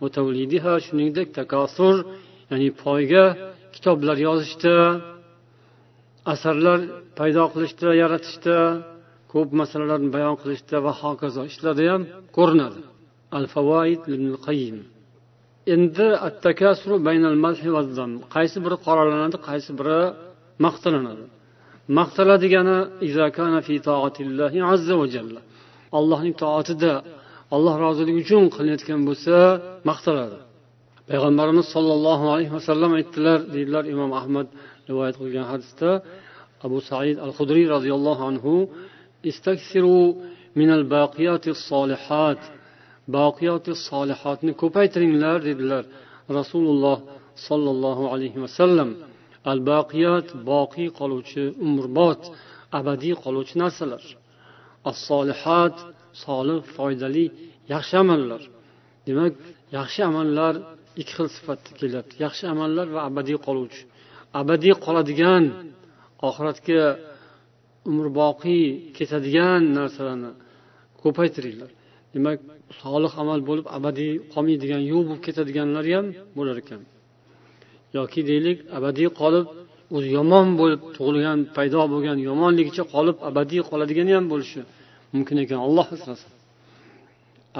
وتوليدها 0.00 0.72
shuningdek 0.84 1.28
takasur 1.38 1.96
ya'ni 2.50 2.70
poyga 2.82 3.24
kitoblar 3.74 4.16
yozishda 4.26 4.76
asarlar 6.32 6.80
paydo 7.18 7.44
qilishda 7.52 7.88
yaratishda 8.02 8.56
ko'p 9.32 9.48
masalalarni 9.60 10.08
bayon 10.16 10.36
qilishda 10.42 10.76
va 10.86 10.92
hokazo 11.02 11.42
ishlarda 11.50 11.84
ham 11.92 12.02
ko'rinadi 12.36 12.80
al 13.38 13.46
favoid 13.54 14.00
qayyim 14.46 14.76
endi 15.73 16.07
qaysi 18.35 18.57
biri 18.65 18.77
qoralanadi 18.85 19.37
qaysi 19.49 19.71
biri 19.79 19.99
maqtalanadi. 20.65 21.25
Maqtaladigani 21.99 22.77
allohning 25.99 26.35
toatida 26.43 26.93
alloh 27.55 27.75
roziligi 27.85 28.19
uchun 28.25 28.43
qilinayotgan 28.55 29.01
bo'lsa 29.09 29.35
maqtaladi. 29.89 30.37
Payg'ambarimiz 31.09 31.65
sollallohu 31.75 32.25
alayhi 32.33 32.51
vasallam 32.57 32.91
aytdilar 32.99 33.39
deydilar 33.53 33.83
imom 33.93 34.11
ahmad 34.19 34.47
rivoyat 34.89 35.15
qilgan 35.21 35.45
hadisda 35.51 35.89
abu 36.65 36.77
said 36.89 37.17
al 37.25 37.33
hudriy 37.37 37.65
roziyallohu 37.75 38.23
anhu 38.31 38.53
istaksiru 39.31 40.01
minal 40.59 40.83
baqiyati 40.95 41.49
solihat 41.69 42.41
boqiyoti 43.15 43.71
solihotni 43.87 44.51
ko'paytiringlar 44.61 45.37
dedilar 45.49 45.83
rasululloh 46.37 46.97
sollallohu 47.47 48.03
alayhi 48.13 48.39
vasallam 48.45 48.89
al 49.51 49.59
baqiyat 49.71 50.27
boqiy 50.51 50.89
qoluvchi 50.99 51.43
umrbod 51.65 52.21
abadiy 52.79 53.15
qoluvchi 53.23 53.55
narsalar. 53.63 54.03
As 54.89 54.97
solihat 55.09 55.75
solih 56.23 56.59
foydali 56.75 57.25
yaxshi 57.73 57.95
amallar. 58.03 58.41
Demak 59.07 59.33
yaxshi 59.77 60.01
amallar 60.09 60.53
ikki 61.01 61.13
xil 61.17 61.27
sifatda 61.35 61.71
keladi 61.79 62.13
yaxshi 62.25 62.45
amallar 62.53 62.87
va 62.95 62.99
abadiy 63.09 63.37
qoluvchi. 63.47 63.81
Abadiy 64.41 64.73
qoladigan 64.85 65.43
oxiratga 66.27 66.83
umrboqiy 67.89 68.65
ketadigan 68.97 69.61
narsalarni 69.77 70.31
ko'paytiringlar. 71.01 71.71
Demak 72.13 72.39
solih 72.81 73.11
amal 73.21 73.39
bo'lib 73.49 73.65
abadiy 73.77 74.11
qolmaydigan 74.33 74.81
yo'q 74.91 75.03
bo'lib 75.09 75.21
ketadiganlar 75.27 75.85
ham 75.93 76.05
bo'lar 76.37 76.57
ekan. 76.63 76.81
Yoki 77.97 78.21
deylik 78.29 78.57
abadiy 78.77 79.09
qolib 79.21 79.45
o'zi 79.95 80.09
yomon 80.17 80.47
bo'lib 80.59 80.81
tug'ilgan 80.97 81.39
paydo 81.57 81.81
bo'lgan 81.93 82.17
yomonligicha 82.29 82.83
qolib 82.93 83.17
abadiy 83.29 83.61
qoladigani 83.69 84.11
ham 84.17 84.25
bo'lishi 84.33 84.61
mumkin 85.13 85.37
ekan. 85.43 85.59
Alloh 85.67 85.87
asrasin. 85.95 86.31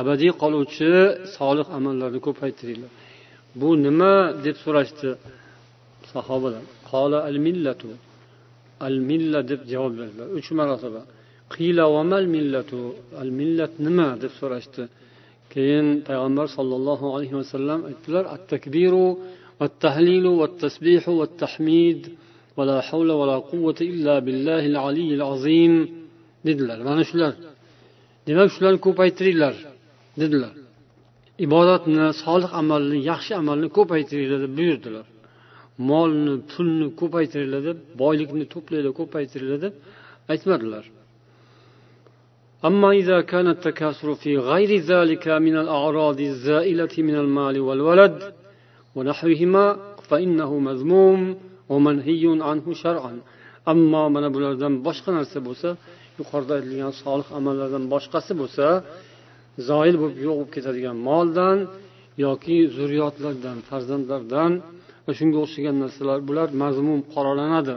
Abadiy 0.01 0.31
qoluvchi 0.41 0.89
solih 1.37 1.67
amallarni 1.77 2.19
ko'paytiringlar. 2.27 2.91
Bu 3.59 3.69
nima 3.85 4.13
deb 4.45 4.55
so'rashdi 4.63 5.09
sahobalar? 6.11 6.63
Qola 6.91 7.19
al 7.29 7.37
millatu 7.45 7.89
al 8.87 8.95
milla 9.09 9.39
deb 9.51 9.61
javob 9.71 9.93
berdilar. 9.99 10.27
Uch 10.37 10.49
marotaba. 10.59 11.01
qiyla 11.54 11.84
vamal 11.94 12.24
millatu 12.36 12.78
al 13.22 13.30
millat 13.38 13.72
nima 13.86 14.08
deb 14.22 14.32
so'rashdi 14.40 14.84
keyin 15.52 15.86
payg'ambar 16.08 16.46
sollallohu 16.56 17.06
alayhi 17.16 17.36
vasallam 17.40 17.80
aytdilar 17.90 18.24
at 18.34 18.42
takbiru 18.52 19.08
والتهليل 19.60 20.26
والتسبيح 20.40 21.08
والتحميد 21.08 22.00
ولا 22.56 22.80
حول 22.88 23.08
ولا 23.20 23.36
قوة 23.52 23.78
إلا 23.80 24.14
بالله 24.18 24.62
العلي 24.72 25.10
العظيم 25.18 25.74
dedilar 26.46 26.78
mana 26.88 27.02
shular 27.10 27.32
demak 28.26 28.48
shularni 28.54 28.80
ko'paytiringlar 28.86 29.54
dedilar 30.20 30.54
ibodatni 31.46 32.04
solih 32.24 32.50
amalni 32.60 32.98
yaxshi 33.10 33.32
amalni 33.42 33.68
ko'paytiringlar 33.78 34.38
deb 34.44 34.52
buyurdilar 34.58 35.06
molni 35.90 36.34
pulni 36.50 36.86
ko'paytiringlar 37.00 37.60
deb 37.68 37.78
boylikni 38.02 38.44
to'planglar 38.54 38.92
ko'paytiringlar 39.00 39.58
deb 39.66 39.74
aytmadilar 40.32 40.84
أما 42.64 42.90
إذا 42.90 43.20
كان 43.20 43.46
التكاثر 43.48 44.14
في 44.14 44.38
غير 44.38 44.70
ذلك 44.92 45.28
من 45.28 45.56
الأعراض 45.56 46.20
الزائلة 46.20 46.94
من 46.98 47.14
المال 47.14 47.60
والولد 47.60 48.32
ونحوهما 48.96 49.76
فإنه 50.08 50.58
مذموم 50.58 51.36
ومنهي 51.68 52.24
عنه 52.48 52.66
شرعا 52.72 53.20
أما 53.68 54.08
من 54.08 54.24
bulardan 54.34 54.74
boshqa 54.86 55.10
narsa 55.18 55.38
bo'lsa 55.48 55.68
yuqorida 56.18 56.52
aytilgan 56.58 56.92
solih 57.02 57.28
amallardan 57.38 57.84
boshqasi 57.94 58.32
bo'lsa 58.40 58.66
zoil 59.68 59.94
bo'lib 60.02 60.18
yo'q 60.26 60.34
bo'lib 60.38 60.50
ketadigan 60.56 60.96
moldan 61.08 61.58
yoki 62.26 62.58
zurriyotlardan 62.76 63.58
farzandlardan 63.68 64.52
va 65.06 65.12
shunga 65.18 65.38
o'xshagan 65.44 65.76
narsalar 65.84 66.18
bular 66.28 66.48
mazmun 66.62 67.00
qoralanadi 67.14 67.76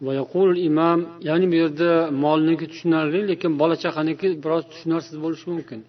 imom 0.00 0.98
ya'ni 1.28 1.46
bu 1.50 1.56
yerda 1.62 1.90
molniki 2.24 2.66
tushunarli 2.72 3.20
lekin 3.30 3.52
bola 3.60 3.76
chaqaniki 3.84 4.28
biroz 4.44 4.64
tushunarsiz 4.72 5.16
bo'lishi 5.24 5.46
mumkin. 5.52 5.80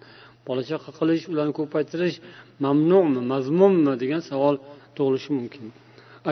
Bola 0.46 0.62
chaqa 0.70 0.90
qilish 0.98 1.24
ularni 1.32 1.52
ko'paytirish 1.60 2.16
mamnumi 2.64 3.20
mazmunmi 3.32 3.92
degan 4.02 4.20
savol 4.30 4.56
tug'ilishi 4.96 5.30
mumkin. 5.38 5.64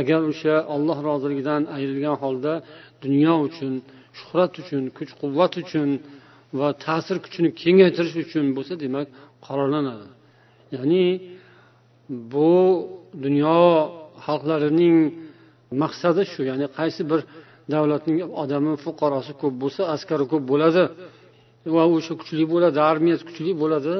Agar 0.00 0.20
o'sha 0.30 0.54
olloh 0.74 0.98
roziligidan 1.08 1.62
ayrilgan 1.76 2.16
holda 2.22 2.52
dunyo 3.04 3.34
uchun 3.46 3.72
shuhrat 4.18 4.52
uchun 4.62 4.82
kuch 4.96 5.12
quvvat 5.20 5.52
uchun 5.62 5.88
va 6.58 6.68
ta'sir 6.84 7.16
kuchini 7.24 7.48
kengaytirish 7.62 8.16
uchun 8.24 8.46
bo'lsa 8.56 8.74
demak 8.84 9.06
qoralanadi 9.46 10.08
ya'ni 10.76 11.04
bu 12.32 12.52
dunyo 13.24 13.58
xalqlarining 14.26 14.96
maqsadi 15.82 16.22
shu 16.32 16.40
ya'ni 16.50 16.66
qaysi 16.78 17.02
bir 17.10 17.20
davlatning 17.72 18.18
odami 18.42 18.72
fuqarosi 18.84 19.32
ko'p 19.40 19.54
bo'lsa 19.62 19.82
askari 19.94 20.24
ko'p 20.32 20.44
bo'ladi. 20.52 20.84
Va 21.74 21.82
o'sha 21.94 22.12
kuchli 22.20 22.44
bo'ladi 22.52 22.78
armiyasi 22.90 23.22
kuchli 23.28 23.52
bo'ladi. 23.62 23.94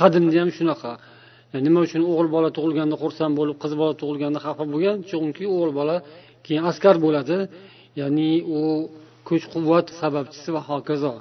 Qadimda 0.00 0.36
ham 0.42 0.50
shunaqa. 0.58 0.92
Nima 1.66 1.78
uchun 1.86 2.02
o'g'il 2.10 2.28
bola 2.36 2.48
tug'ilganda 2.56 2.96
xursand 3.02 3.32
bo'lib 3.38 3.56
qiz 3.62 3.72
bola 3.80 3.94
tug'ilganda 4.00 4.38
xafa 4.46 4.64
bo'lgan 4.72 4.96
chunki 5.10 5.44
o'g'il 5.54 5.72
bola 5.78 5.96
keyin 6.44 6.62
askar 6.70 6.96
bo'ladi. 7.04 7.36
Ya'ni 8.00 8.30
u 8.58 8.60
kuch 9.28 9.44
quvvat 9.54 9.86
sababchisi 10.00 10.48
va 10.56 10.60
hokazo. 10.70 11.12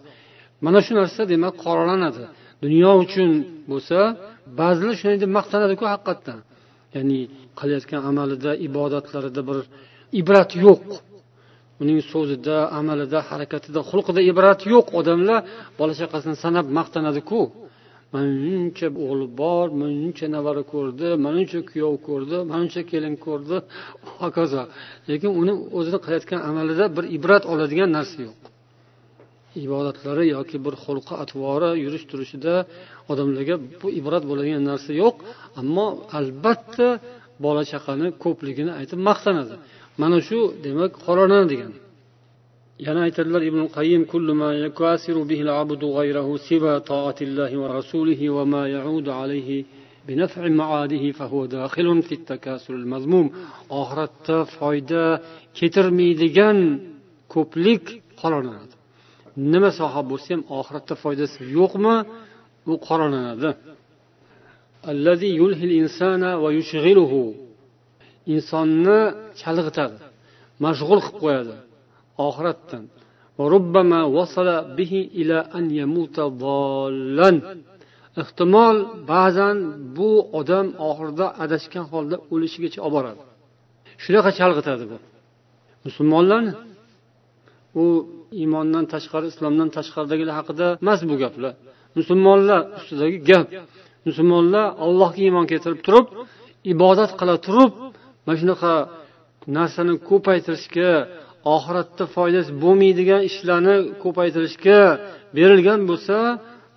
Mana 0.65 0.79
shu 0.85 0.91
narsa 0.99 1.21
demak 1.33 1.55
qoralanadi. 1.65 2.25
Dunyo 2.63 2.91
uchun 3.03 3.29
bo'lsa 3.71 3.97
ba'zilar 4.59 4.93
shunday 4.99 5.17
deb 5.23 5.31
maqtanadiku 5.37 5.83
haqiqatdan. 5.93 6.39
Ya'ni 6.95 7.19
qilayotgan 7.59 8.01
amalida 8.09 8.51
ibodatlarida 8.67 9.41
bir 9.49 9.57
ibrat 10.21 10.51
yo'q. 10.65 10.83
Uning 11.81 11.99
so'zida 12.11 12.57
amalida 12.79 13.19
harakatida 13.29 13.79
xulqida 13.89 14.21
ibrat 14.31 14.59
yo'q 14.73 14.87
odamlar. 14.99 15.39
Bola 15.79 15.93
chaqasini 16.01 16.35
sanab 16.43 16.65
maqtanadiku. 16.77 17.41
Mana 18.13 18.29
shuncha 18.45 18.87
o'g'li 19.05 19.25
bor 19.41 19.65
mana 19.79 19.93
shuncha 20.01 20.25
nevara 20.35 20.63
ko'rdi 20.73 21.07
mana 21.25 21.37
shuncha 21.41 21.59
kuyov 21.69 21.95
ko'rdi 22.07 22.37
mana 22.49 22.63
shuncha 22.65 22.81
kelin 22.91 23.15
ko'rdi. 23.25 23.57
Hokazo. 24.21 24.63
Lekin 25.09 25.31
uni 25.41 25.53
o'zini 25.77 25.99
qilayotgan 26.03 26.39
amalida 26.49 26.85
bir 26.95 27.05
ibrat 27.17 27.43
oladigan 27.53 27.89
narsa 27.97 28.17
yo'q. 28.27 28.39
Ibodatlari 29.65 30.25
yoki 30.35 30.57
bir 30.65 30.75
xulqi 30.83 31.13
atvori 31.23 31.69
yurish 31.83 32.05
turishida 32.11 32.53
odamlarga 33.11 33.55
bu 33.81 33.87
ibrat 33.99 34.23
bo'ladigan 34.29 34.63
narsa 34.71 34.91
yo'q. 35.03 35.15
Ammo 35.61 35.87
albatta 36.19 36.87
bola 37.45 37.63
chaqani 37.71 38.07
ko'pligini 38.23 38.71
aytib 38.79 38.99
maqtanadi. 39.09 39.55
mana 40.00 40.18
shu 40.28 40.38
demak 40.64 40.92
qoronani 41.06 41.46
degan 41.52 41.72
yana 42.86 43.00
aytadilar 43.06 43.42
ibn 43.50 43.62
qayyim 43.76 44.02
kullu 44.12 44.32
ma 44.42 44.50
yakasiru 44.66 45.20
bihi 45.30 45.42
al-abdu 45.48 45.86
ghayrahu 45.98 46.32
siwa 46.48 46.72
ta'atillahi 46.90 47.56
va 47.62 47.68
rasulihi 47.78 48.26
va 48.36 48.44
ma 48.52 48.62
ya'udu 48.76 49.10
alayhi 49.22 49.66
بنفع 50.08 50.48
معاده 50.48 51.12
فهو 51.12 51.46
داخل 51.46 52.02
في 52.02 52.14
التكاسل 52.18 52.74
المذموم 52.74 53.26
oxiratda 53.80 54.38
foyda 54.56 55.04
keltirmaydigan 55.58 56.58
ko'plik 57.34 57.84
qoralanadi 58.20 58.74
nima 59.52 59.70
soha 59.80 60.00
bo'lsa 60.10 60.28
ham 60.34 60.42
oxiratda 60.58 60.94
foydasi 61.02 61.38
yo'qmi 61.58 61.96
u 62.72 62.74
qoralanadi 62.88 63.50
insonni 68.33 68.99
chalg'itadi 69.41 69.97
mashg'ul 70.63 70.99
qilib 71.05 71.17
qo'yadi 71.23 71.55
oxiratdan. 72.27 72.83
Ehtimol 78.21 78.77
ba'zan 79.11 79.57
bu 79.97 80.11
odam 80.39 80.67
oxirida 80.89 81.25
adashgan 81.43 81.85
holda 81.91 82.15
o'lishigacha 82.33 82.79
olib 82.87 82.93
boradi. 82.95 83.21
Shunaqa 84.03 84.31
chalg'itadi 84.39 84.83
bu. 84.91 84.97
Musulmonlarni? 85.85 86.53
U 87.83 87.85
iymondan 88.41 88.85
tashqari 88.93 89.25
islomdan 89.33 89.69
tashqaridagilar 89.77 90.33
haqida 90.39 90.67
emas 90.83 90.99
bu 91.09 91.15
gaplar. 91.23 91.53
Musulmonlar 91.97 92.59
ustidagi 92.77 93.17
gap. 93.29 93.47
Musulmonlar 94.07 94.65
allohga 94.85 95.21
iymon 95.27 95.45
keltirib 95.51 95.81
turib 95.87 96.05
ibodat 96.73 97.11
qila 97.19 97.35
turib 97.47 97.71
mana 98.25 98.37
shunaqa 98.41 98.73
narsani 99.57 99.93
ko'paytirishga 100.09 100.91
oxiratda 101.55 102.03
foydasi 102.15 102.51
bo'lmaydigan 102.63 103.21
ishlarni 103.29 103.75
ko'paytirishga 104.03 104.79
berilgan 105.37 105.79
bo'lsa 105.89 106.17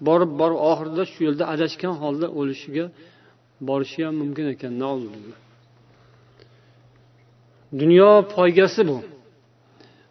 borib 0.08 0.30
borib 0.40 0.58
oxirida 0.70 1.02
shu 1.12 1.18
yo'lda 1.26 1.44
adashgan 1.54 1.94
holda 2.02 2.26
o'lishiga 2.40 2.84
borishi 3.68 4.00
ham 4.06 4.14
mumkin 4.22 4.46
ekan 4.54 4.74
dunyo 7.80 8.10
poygasi 8.36 8.88
bu. 8.88 8.98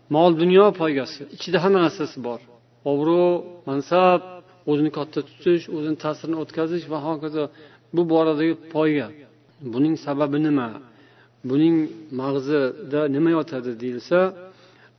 Mol 0.09 0.31
dunyo 0.41 0.65
poygasi. 0.81 1.21
Ichida 1.35 1.57
hamma 1.63 1.79
narsasi 1.85 2.17
bor. 2.27 2.39
Obro' 2.91 3.43
mansab 3.69 4.21
o'zini 4.69 4.91
katta 4.97 5.19
tutish 5.27 5.63
o'zini 5.75 5.97
ta'sirini 6.03 6.37
o'tkazish 6.43 6.85
va 6.91 6.97
hokazo. 7.07 7.43
Bu 7.95 8.01
boradagi 8.13 8.53
poyga. 8.73 9.07
Buning 9.73 9.95
sababi 10.05 10.37
nima? 10.47 10.67
buning 11.48 11.76
mag'zida 12.20 13.00
nima 13.14 13.30
yotadi 13.36 13.72
deyilsa 13.82 14.20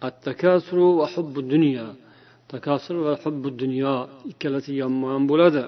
attakasuru 0.07 0.87
va 0.99 1.05
hubbu 1.13 1.39
dunyo 1.53 1.87
takasur 2.51 2.95
va 3.05 3.13
hubbu 3.23 3.47
dunyo 3.61 3.93
ikkalasi 4.31 4.71
yonma 4.81 5.11
bo'ladi 5.31 5.63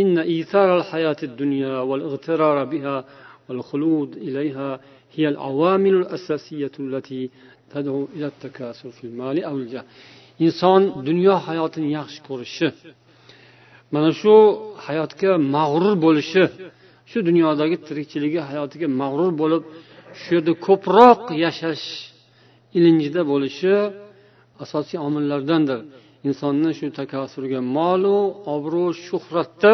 إن 0.00 0.18
إيثار 0.18 0.68
الحياة 0.78 1.20
الدنيا 1.22 1.74
والاغترار 1.88 2.64
بها 2.72 3.04
والخلود 3.48 4.10
إليها 4.16 4.80
هي 5.14 5.28
العوامل 5.28 5.94
الأساسية 6.02 6.74
التي 6.80 7.30
تدعو 7.72 8.08
إلى 8.16 8.26
التكاثر 8.26 8.90
في 8.90 9.04
المال 9.04 9.44
أو 9.44 9.56
الجاه 9.56 9.84
inson 10.40 10.82
dunyo 11.06 11.34
hayotini 11.46 11.88
yaxshi 11.98 12.20
ko'rishi 12.28 12.68
mana 13.92 14.10
shu 14.20 14.34
hayotga 14.86 15.30
mag'rur 15.56 15.94
bo'lishi 16.04 16.44
shu 17.10 17.18
dunyodagi 17.28 17.76
tirikchiligi 17.86 18.40
hayotiga 18.48 18.86
mag'rur 19.02 19.30
bo'lib 19.40 19.62
shu 20.21 20.29
yerda 20.35 20.53
ko'proq 20.67 21.21
yashash 21.45 21.85
ilinjida 22.77 23.21
bo'lishi 23.31 23.73
asosiy 24.63 24.97
omillardandir. 25.07 25.79
Insonni 26.27 26.71
shu 26.79 26.87
takasurga 26.99 27.59
molu 27.77 28.17
obro' 28.55 28.91
shuhratda 29.05 29.73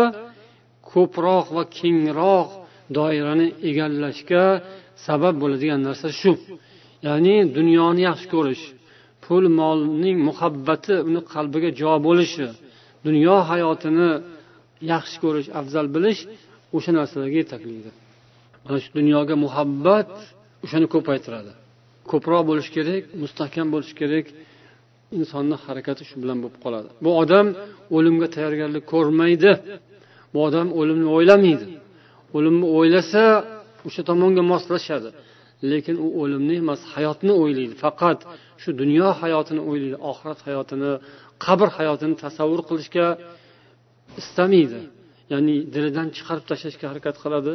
ko'proq 0.91 1.45
va 1.56 1.63
kengroq 1.77 2.49
doirani 2.97 3.47
egallashga 3.69 4.43
sabab 5.06 5.36
bo'ladigan 5.41 5.82
narsa 5.88 6.10
shu. 6.21 6.34
Ya'ni 7.08 7.36
dunyoni 7.58 8.01
yaxshi 8.10 8.27
ko'rish 8.36 8.63
pul 9.25 9.43
molning 9.60 10.17
muhabbati 10.27 10.95
uni 11.08 11.21
qalbiga 11.34 11.69
jo 11.82 11.91
bo'lishi 12.08 12.47
dunyo 13.06 13.36
hayotini 13.49 14.10
yaxshi 14.93 15.17
ko'rish 15.23 15.49
afzal 15.60 15.86
bilish 15.95 16.21
o'sha 16.75 16.91
narsalarga 16.97 17.38
yetaklaydi 17.43 17.89
mana 18.65 18.78
shu 18.84 18.89
dunyoga 18.99 19.36
muhabbat 19.45 20.12
o'shani 20.65 20.88
ko'paytiradi. 20.95 21.52
Ko'proq 22.12 22.43
bo'lishi 22.49 22.71
kerak 22.78 23.04
mustahkam 23.23 23.67
bo'lishi 23.73 23.95
kerak. 24.02 24.26
Insonni 25.19 25.56
harakati 25.65 26.04
shu 26.10 26.15
bilan 26.23 26.38
bo'lib 26.43 26.58
qoladi. 26.65 26.89
Bu 27.04 27.10
odam 27.21 27.47
o'limga 27.95 28.28
tayyorgarlik 28.36 28.84
ko'rmaydi. 28.93 29.52
Bu 30.34 30.39
odam 30.47 30.67
o'limni 30.80 31.08
o'ylamaydi. 31.17 31.65
O'limni 32.38 32.67
o'ylasa 32.78 33.23
o'sha 33.88 34.02
tomonga 34.10 34.43
moslashadi. 34.54 35.10
Lekin 35.71 35.95
u 36.06 36.08
o'limni 36.21 36.56
emas 36.63 36.82
hayotni 36.93 37.34
o'ylaydi. 37.41 37.73
Faqat 37.84 38.19
shu 38.62 38.69
dunyo 38.82 39.08
hayotini 39.21 39.62
o'ylaydi 39.69 39.97
oxirat 40.12 40.39
hayotini 40.47 40.91
qabr 41.45 41.67
hayotini 41.78 42.15
tasavvur 42.23 42.62
qilishga 42.69 43.08
istamaydi. 44.21 44.80
Ya'ni 45.34 45.56
dilidan 45.73 46.08
chiqarib 46.15 46.45
tashlashga 46.52 46.86
harakat 46.91 47.15
qiladi. 47.23 47.54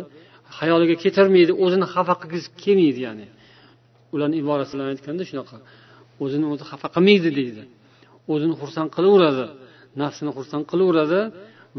Xayoliga 0.59 0.97
keltirmaydi 1.03 1.53
o'zini 1.65 1.87
xafa 1.95 2.15
qilgisi 2.23 2.49
kelmaydi 2.63 3.01
ya'ni. 3.07 3.27
Ularni 4.15 4.37
iborasi 4.43 4.73
bilan 4.75 4.87
aytganda 4.93 5.25
shunaqa. 5.31 5.57
O'zini 6.25 6.47
o'zi 6.53 6.65
xafa 6.71 6.89
qilmaydi 6.95 7.31
deydi. 7.39 7.63
O'zini 8.33 8.55
xursand 8.61 8.89
qilaveradi 8.97 9.47
nafsini 10.03 10.31
xursand 10.37 10.65
qilaveradi 10.71 11.21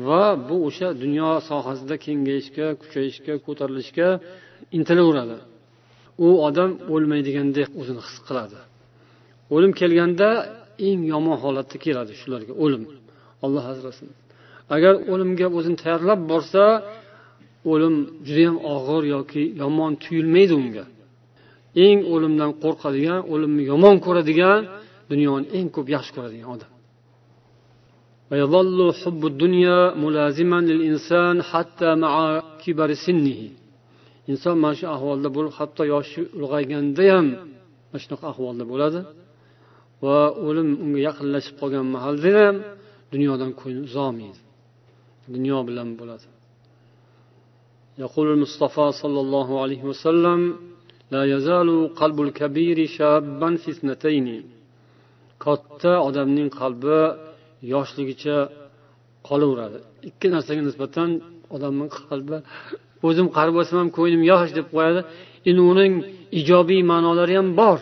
va 0.08 0.24
bu 0.48 0.56
o'sha 0.68 0.88
dunyo 1.04 1.30
sohasida 1.50 1.96
kengayishga 2.06 2.68
kuchayishga 2.82 3.34
ko'tarilishga 3.46 4.08
intilaveradi. 4.78 5.38
U 6.26 6.28
odam 6.48 6.72
o'lmaydigandek 6.94 7.70
o'zini 7.80 8.02
his 8.08 8.18
qiladi. 8.28 8.60
O'lim 9.56 9.72
kelganda 9.82 10.30
eng 10.88 11.02
yomon 11.14 11.38
holatda 11.44 11.78
keladi 11.86 12.14
shularga 12.22 12.54
o'lim. 12.64 12.84
Olloh 13.46 13.66
asrasin. 13.74 14.10
Agar 14.76 14.94
o'limga 15.12 15.48
o'zini 15.58 15.78
tayyorlab 15.84 16.22
borsa 16.32 16.64
o'lim 17.73 17.95
judayam 18.27 18.57
og'ir 18.75 19.03
yoki 19.15 19.43
yomon 19.63 19.93
tuyulmaydi 20.03 20.55
unga 20.63 20.85
eng 21.87 22.01
o'limdan 22.15 22.51
qo'rqadigan 22.63 23.21
o'limni 23.33 23.63
yomon 23.73 23.97
ko'radigan 24.07 24.61
dunyoni 25.11 25.47
eng 25.59 25.69
ko'p 25.77 25.87
yaxshi 25.97 26.13
ko'radigan 26.19 26.51
odam 26.57 26.71
ويظل 28.31 28.79
حب 29.01 29.23
الدنيا 29.33 29.79
ملازما 30.05 30.59
للإنسان 30.71 31.37
حتى 31.51 31.89
مع 32.05 32.13
كبر 32.63 32.91
سنه 33.07 33.41
inson 34.33 34.57
mana 34.63 34.75
shu 34.79 34.87
ahvolda 34.97 35.29
bo'lib 35.37 35.53
hatto 35.59 35.83
yoshi 35.95 36.21
ulg'ayganda 36.39 37.05
ham 37.13 37.27
mana 37.89 37.99
shunaqa 38.03 38.27
ahvolda 38.33 38.65
bo'ladi 38.73 39.01
va 40.05 40.19
o'lim 40.47 40.69
unga 40.85 41.01
yaqinlashib 41.09 41.55
qolgan 41.61 41.87
mahalda 41.97 42.31
ham 42.39 42.57
dunyodan 43.13 43.51
ko'ngli 43.61 43.81
uzolmaydi 43.89 44.41
dunyo 45.35 45.59
bilan 45.69 45.89
bo'ladi 46.01 46.27
يقول 48.05 48.27
المصطفى 48.35 48.87
صلى 49.03 49.21
الله 49.25 49.49
عليه 49.63 49.83
وسلم 49.91 50.41
لا 51.15 51.23
يزال 51.35 51.69
قلب 52.01 52.19
الكبير 52.27 52.87
شابا 52.87 53.57
في 53.63 53.71
اثنتين 53.71 54.29
katta 55.45 55.93
odamning 56.09 56.51
qalbi 56.61 56.99
yoshligicha 57.73 58.39
qolaveradi 59.29 59.79
ikki 60.09 60.27
narsaga 60.35 60.63
nisbatan 60.69 61.11
odamni 61.57 61.87
qalbi 62.09 62.37
o'zim 63.09 63.27
qari 63.37 63.51
bo'lsam 63.57 63.77
ham 63.83 63.89
ko'nglim 63.97 64.23
yosh 64.33 64.51
deb 64.59 64.67
qo'yadi 64.75 65.01
endi 65.49 65.63
uning 65.73 65.93
ijobiy 66.41 66.83
ma'nolari 66.93 67.35
ham 67.41 67.49
bor 67.61 67.79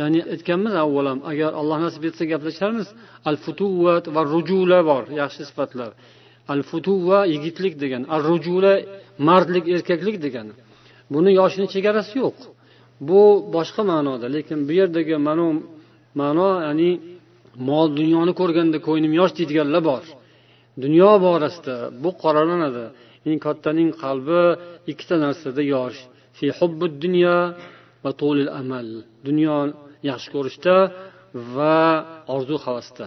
ya'ni 0.00 0.20
aytganmiz 0.34 0.74
avval 0.84 1.06
ham 1.12 1.20
agar 1.30 1.50
alloh 1.60 1.78
nasib 1.86 2.02
etsa 2.08 2.24
gaplasharmiz 2.32 2.88
al 3.28 3.36
futuvat 3.44 4.04
va 4.14 4.22
rujula 4.32 4.78
bor 4.90 5.02
yaxshi 5.20 5.42
sifatlar 5.50 5.90
Al 6.51 6.61
futuva 6.69 7.17
yigitlik 7.33 7.73
degani 7.83 8.05
al 8.13 8.21
rujula 8.29 8.73
mardlik 9.27 9.65
erkaklik 9.75 10.17
degani 10.25 10.53
buni 11.13 11.31
yoshini 11.39 11.67
chegarasi 11.73 12.15
yo'q. 12.23 12.37
Bu 13.07 13.21
boshqa 13.55 13.81
ma'noda 13.91 14.27
lekin 14.35 14.59
bu 14.67 14.71
yerdagi 14.79 15.15
mana 15.27 15.47
ma'no 16.19 16.49
ya'ni 16.67 16.89
mol 17.69 17.87
dunyoni 17.99 18.33
ko'rganda 18.39 18.77
ko'nglim 18.87 19.13
yosh 19.19 19.33
deydiganlar 19.39 19.81
bor. 19.89 20.03
Dunyo 20.83 21.11
borasida 21.25 21.75
bu 22.03 22.09
qoralanadi. 22.21 22.85
Eng 23.29 23.39
kattaning 23.45 23.89
qalbi 24.03 24.41
ikkita 24.91 25.15
narsada 25.25 25.61
yosh. 25.75 25.99
Va 28.03 28.11
amal. 28.61 28.87
Dunyo 29.27 29.57
yaxshi 30.09 30.29
ko'rishda 30.35 30.75
va 31.55 31.77
orzu 32.35 32.57
havasda 32.65 33.05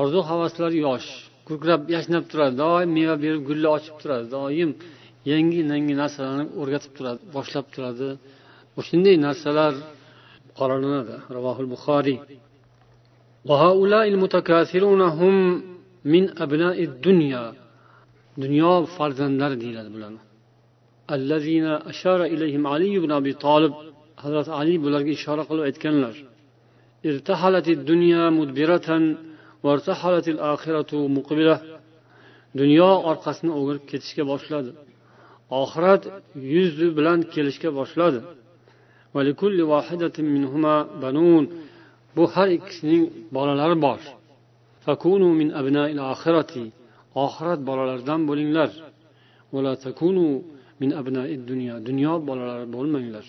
orzu 0.00 0.20
havaslar 0.30 0.72
yosh. 0.86 1.08
Ko'krab 1.48 1.80
yashnab 1.94 2.24
turadi. 2.30 2.54
Doim 2.64 2.90
meva 2.98 3.16
berib 3.24 3.42
gullar 3.48 3.70
ochib 3.78 3.96
turadi. 4.02 4.26
Doim 4.36 4.70
yangi 5.32 5.60
yangi 5.72 5.94
narsalarni 6.02 6.44
o'rgatib 6.60 6.92
turadi 6.96 7.20
boshlab 7.36 7.66
turadi. 7.74 8.08
O'shanday 8.78 9.16
narsalar 9.26 9.72
qoralanadi 10.58 11.14
ravohil 11.36 11.68
buxoriy. 11.74 12.18
Dunyo 18.42 18.72
farzandlari 18.96 19.56
deyiladi 19.62 19.90
bularni. 19.94 20.20
Allazina 21.14 21.74
ilayhim 22.34 22.64
ali 22.72 22.86
ibn 22.98 23.10
abi 23.18 23.32
hazrati 24.22 24.50
ali 24.60 24.74
bularga 24.84 25.10
ishora 25.18 25.42
qilib 25.48 25.64
aytganlar. 25.68 26.14
Al-akhiratu 30.46 30.96
dunyo 32.60 32.90
orqasini 33.10 33.52
o'girib 33.58 33.84
ketishga 33.90 34.24
boshladi. 34.32 34.70
Oxirat 35.60 36.02
yuzi 36.54 36.86
bilan 36.98 37.18
kelishga 37.34 37.70
boshladi. 37.78 38.20
Bu 42.16 42.24
har 42.34 42.48
ikkisining 42.58 43.02
bolalari 43.36 43.76
bor. 43.86 44.00
Min 45.40 45.48
oxirat 47.24 47.60
bolalaridan 47.68 48.20
bo'linglar. 48.28 48.70
Min 50.80 50.90
dunya. 51.50 51.74
Dunyo 51.88 52.12
bolalari 52.28 52.66
bo'lmanglar. 52.76 53.26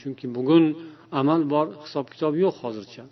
Chunki 0.00 0.26
bugun 0.36 0.64
amal 1.20 1.40
bor 1.52 1.66
hisob 1.84 2.06
kitob 2.12 2.34
yo'q 2.44 2.56
hozircha. 2.64 3.04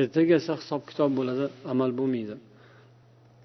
Ertaga 0.00 0.34
esa 0.40 0.54
hisob 0.60 0.82
kitob 0.90 1.10
bo'ladi 1.18 1.44
amal 1.72 1.90
bo'lmaydi. 1.98 2.34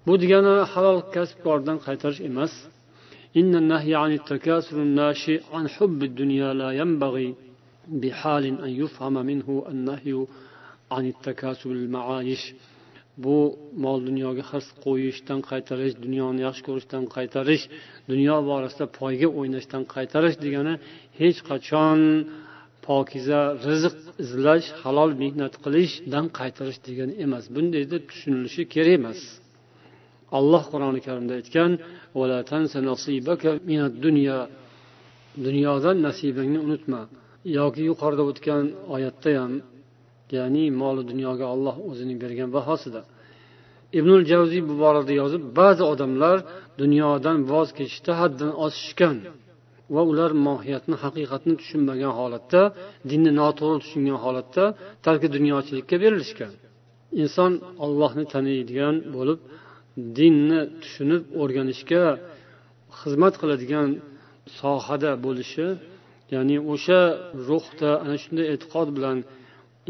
Bu 0.06 0.14
degani 0.22 0.54
halol 0.72 1.00
kasb 1.14 1.38
kordan 1.46 1.78
qaytarish 1.86 2.20
emas. 2.30 2.52
Bu 13.24 13.36
mol 13.84 13.98
dunyoga 14.08 14.44
hirs 14.50 14.68
qo'yishdan 14.84 15.40
qaytarish 15.50 15.94
dunyoni 16.04 16.40
yaxshi 16.46 16.62
ko'rishdan 16.68 17.04
qaytarish 17.16 17.64
dunyo 18.10 18.36
borasida 18.50 18.86
poyga 18.98 19.28
o'ynashdan 19.38 19.82
qaytarish 19.94 20.36
degani 20.44 20.74
hech 21.20 21.38
qachon 21.50 22.00
pokiza 22.86 23.40
rizq 23.66 23.96
izlash 24.24 24.68
halol 24.82 25.10
mehnat 25.22 25.54
qilishdan 25.64 26.26
qaytarish 26.38 26.80
degani 26.86 27.14
emas. 27.24 27.44
Bunday 27.54 27.84
deb 27.92 28.02
tushunilishi 28.10 28.62
kerak 28.74 28.94
emas. 29.00 29.20
Alloh 30.38 30.64
qur'oni 30.72 31.00
karimda 31.06 31.32
aytgan 31.40 31.70
dunyodan 35.44 35.96
nasibangni 36.06 36.58
unutma. 36.66 37.00
Yoki 37.58 37.82
yuqorida 37.90 38.22
o'tgan 38.30 38.64
oyatda 38.94 39.30
ham 39.40 39.52
ya'ni 40.36 40.64
moli 40.80 41.02
dunyoga 41.10 41.46
olloh 41.54 41.76
o'zining 41.90 42.18
bergan 42.24 42.50
bahosida. 42.56 43.00
Ibnul 43.98 44.22
javziy 44.32 44.62
bu 44.68 44.74
borada 44.82 45.12
yozib 45.22 45.42
ba'zi 45.58 45.82
odamlar 45.92 46.36
dunyodan 46.80 47.38
voz 47.52 47.68
kechishda 47.78 48.12
haddan 48.20 48.52
oshishgan 48.64 49.16
va 49.95 50.01
ular 50.11 50.31
mohiyatni 50.47 50.95
haqiqatni 51.03 51.53
tushunmagan 51.61 52.13
holatda 52.19 52.61
dinni 53.11 53.31
noto'g'ri 53.41 53.79
tushungan 53.83 54.19
holatda 54.25 54.63
tarki 55.05 55.27
dunyochilikka 55.35 55.95
berilishgan 56.03 56.53
inson 57.23 57.51
ollohni 57.85 58.23
taniydigan 58.33 58.95
bo'lib 59.15 59.39
dinni 60.19 60.59
tushunib 60.81 61.23
o'rganishga 61.41 62.03
xizmat 62.99 63.33
qiladigan 63.41 63.89
sohada 64.59 65.11
bo'lishi 65.25 65.67
ya'ni 66.33 66.57
o'sha 66.73 67.01
ruhda 67.49 67.89
ana 68.03 68.15
shunday 68.23 68.45
e'tiqod 68.53 68.87
bilan 68.97 69.17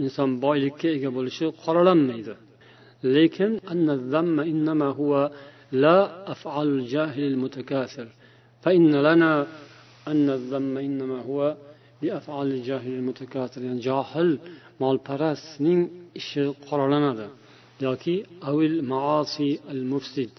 inson 0.03 0.29
boylikka 0.45 0.87
ega 0.97 1.09
bo'lishi 1.17 1.45
qoralanmaydi 1.63 2.33
lekin 3.15 3.51
لا 5.71 6.31
أفعل 6.31 6.67
الجاهل 6.67 7.23
المتكاثر 7.23 8.07
فإن 8.61 8.95
لنا 8.95 9.47
أن 10.07 10.29
الذم 10.29 10.77
إنما 10.77 11.21
هو 11.21 11.57
بأفعال 12.01 12.47
الجاهل 12.47 12.91
المتكاثر 12.99 13.61
يعني 13.61 13.79
جاهل 13.79 14.39
molparastning 14.81 15.81
ishi 16.19 16.43
qoralanadi 16.67 17.27
yoki 17.85 18.15
avil 18.49 18.75
maasi 18.91 19.49
al 19.73 19.81
mufsid 19.93 20.33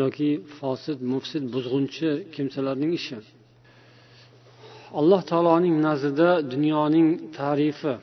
yoki 0.00 0.30
fosid 0.58 0.98
mufsid 1.12 1.44
buzg'unchi 1.54 2.10
kimsalarning 2.34 2.92
ishi 2.98 3.18
alloh 5.00 5.20
taoloning 5.30 5.76
nazdida 5.86 6.30
dunyoning 6.52 7.08
tarifi 7.38 7.94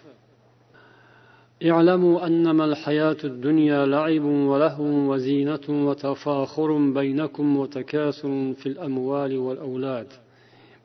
اعلموا 1.72 2.16
أنما 2.28 2.66
الحياة 2.66 3.22
الدنيا 3.24 3.86
لعب 3.86 4.24
ولهو 4.52 4.86
وزينة 5.12 5.66
وتفاخر 5.88 6.70
بينكم 7.00 7.58
وتكاثر 7.58 8.54
في 8.60 8.66
الأموال 8.66 9.32
والأولاد 9.46 10.08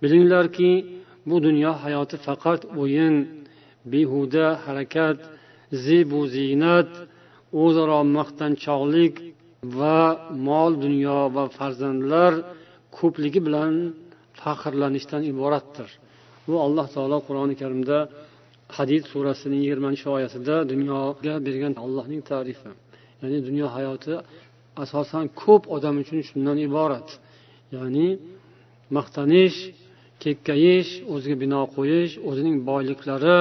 Bilinglarki 0.02 0.72
bu 1.30 1.36
dunyo 1.48 1.72
hayoti 1.84 2.18
faqat 2.28 2.62
o'yin 2.82 3.16
behuda 3.92 4.48
harakat 4.66 5.18
zebu 5.86 6.22
ziynat 6.36 6.92
o'zaro 7.64 8.00
maqtanchoqlik 8.18 9.16
va 9.80 10.00
mol 10.48 10.72
dunyo 10.86 11.18
va 11.36 11.44
farzandlar 11.58 12.34
ko'pligi 12.98 13.40
bilan 13.48 13.74
faxrlanishdan 14.42 15.22
iboratdir. 15.32 15.90
Bu 16.48 16.56
alloh 16.66 16.88
taolo 16.96 17.18
qur'oni 17.28 17.56
karimda 17.62 17.98
hadid 18.78 19.04
surasining 19.12 19.62
yigirmanchi 19.66 20.06
oyatida 20.16 20.56
dunyoga 20.72 21.34
bergan 21.48 21.74
allohning 21.84 22.22
tarifi. 22.32 22.72
Ya'ni 23.22 23.40
dunyo 23.48 23.68
hayoti 23.76 24.14
asosan 24.84 25.26
ko'p 25.42 25.64
odam 25.76 25.96
uchun 26.04 26.20
shundan 26.30 26.58
iborat. 26.68 27.08
Ya'ni 27.76 28.08
maqtanish 28.98 29.58
kekkayish 30.23 30.91
o'ziga 31.15 31.37
bino 31.45 31.61
qo'yish 31.77 32.13
o'zining 32.29 32.57
boyliklari 32.71 33.39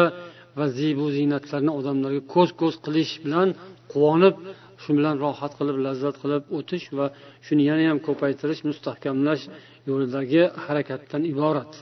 va 0.58 0.66
zebu 0.80 1.06
ziynatlarni 1.18 1.72
odamlarga 1.80 2.22
ko'z 2.34 2.50
ko'z 2.62 2.76
qilish 2.86 3.14
bilan 3.26 3.50
quvonib 3.92 4.36
shu 4.84 4.92
bilan 4.98 5.16
rohat 5.26 5.52
qilib 5.60 5.78
lazzat 5.86 6.16
qilib 6.22 6.44
o'tish 6.58 6.86
va 6.98 7.06
shuni 7.46 7.64
yana 7.70 7.84
ham 7.90 8.00
ko'paytirish 8.08 8.62
mustahkamlash 8.70 9.44
yo'lidagi 9.90 10.42
harakatdan 10.66 11.24
iborat 11.34 11.74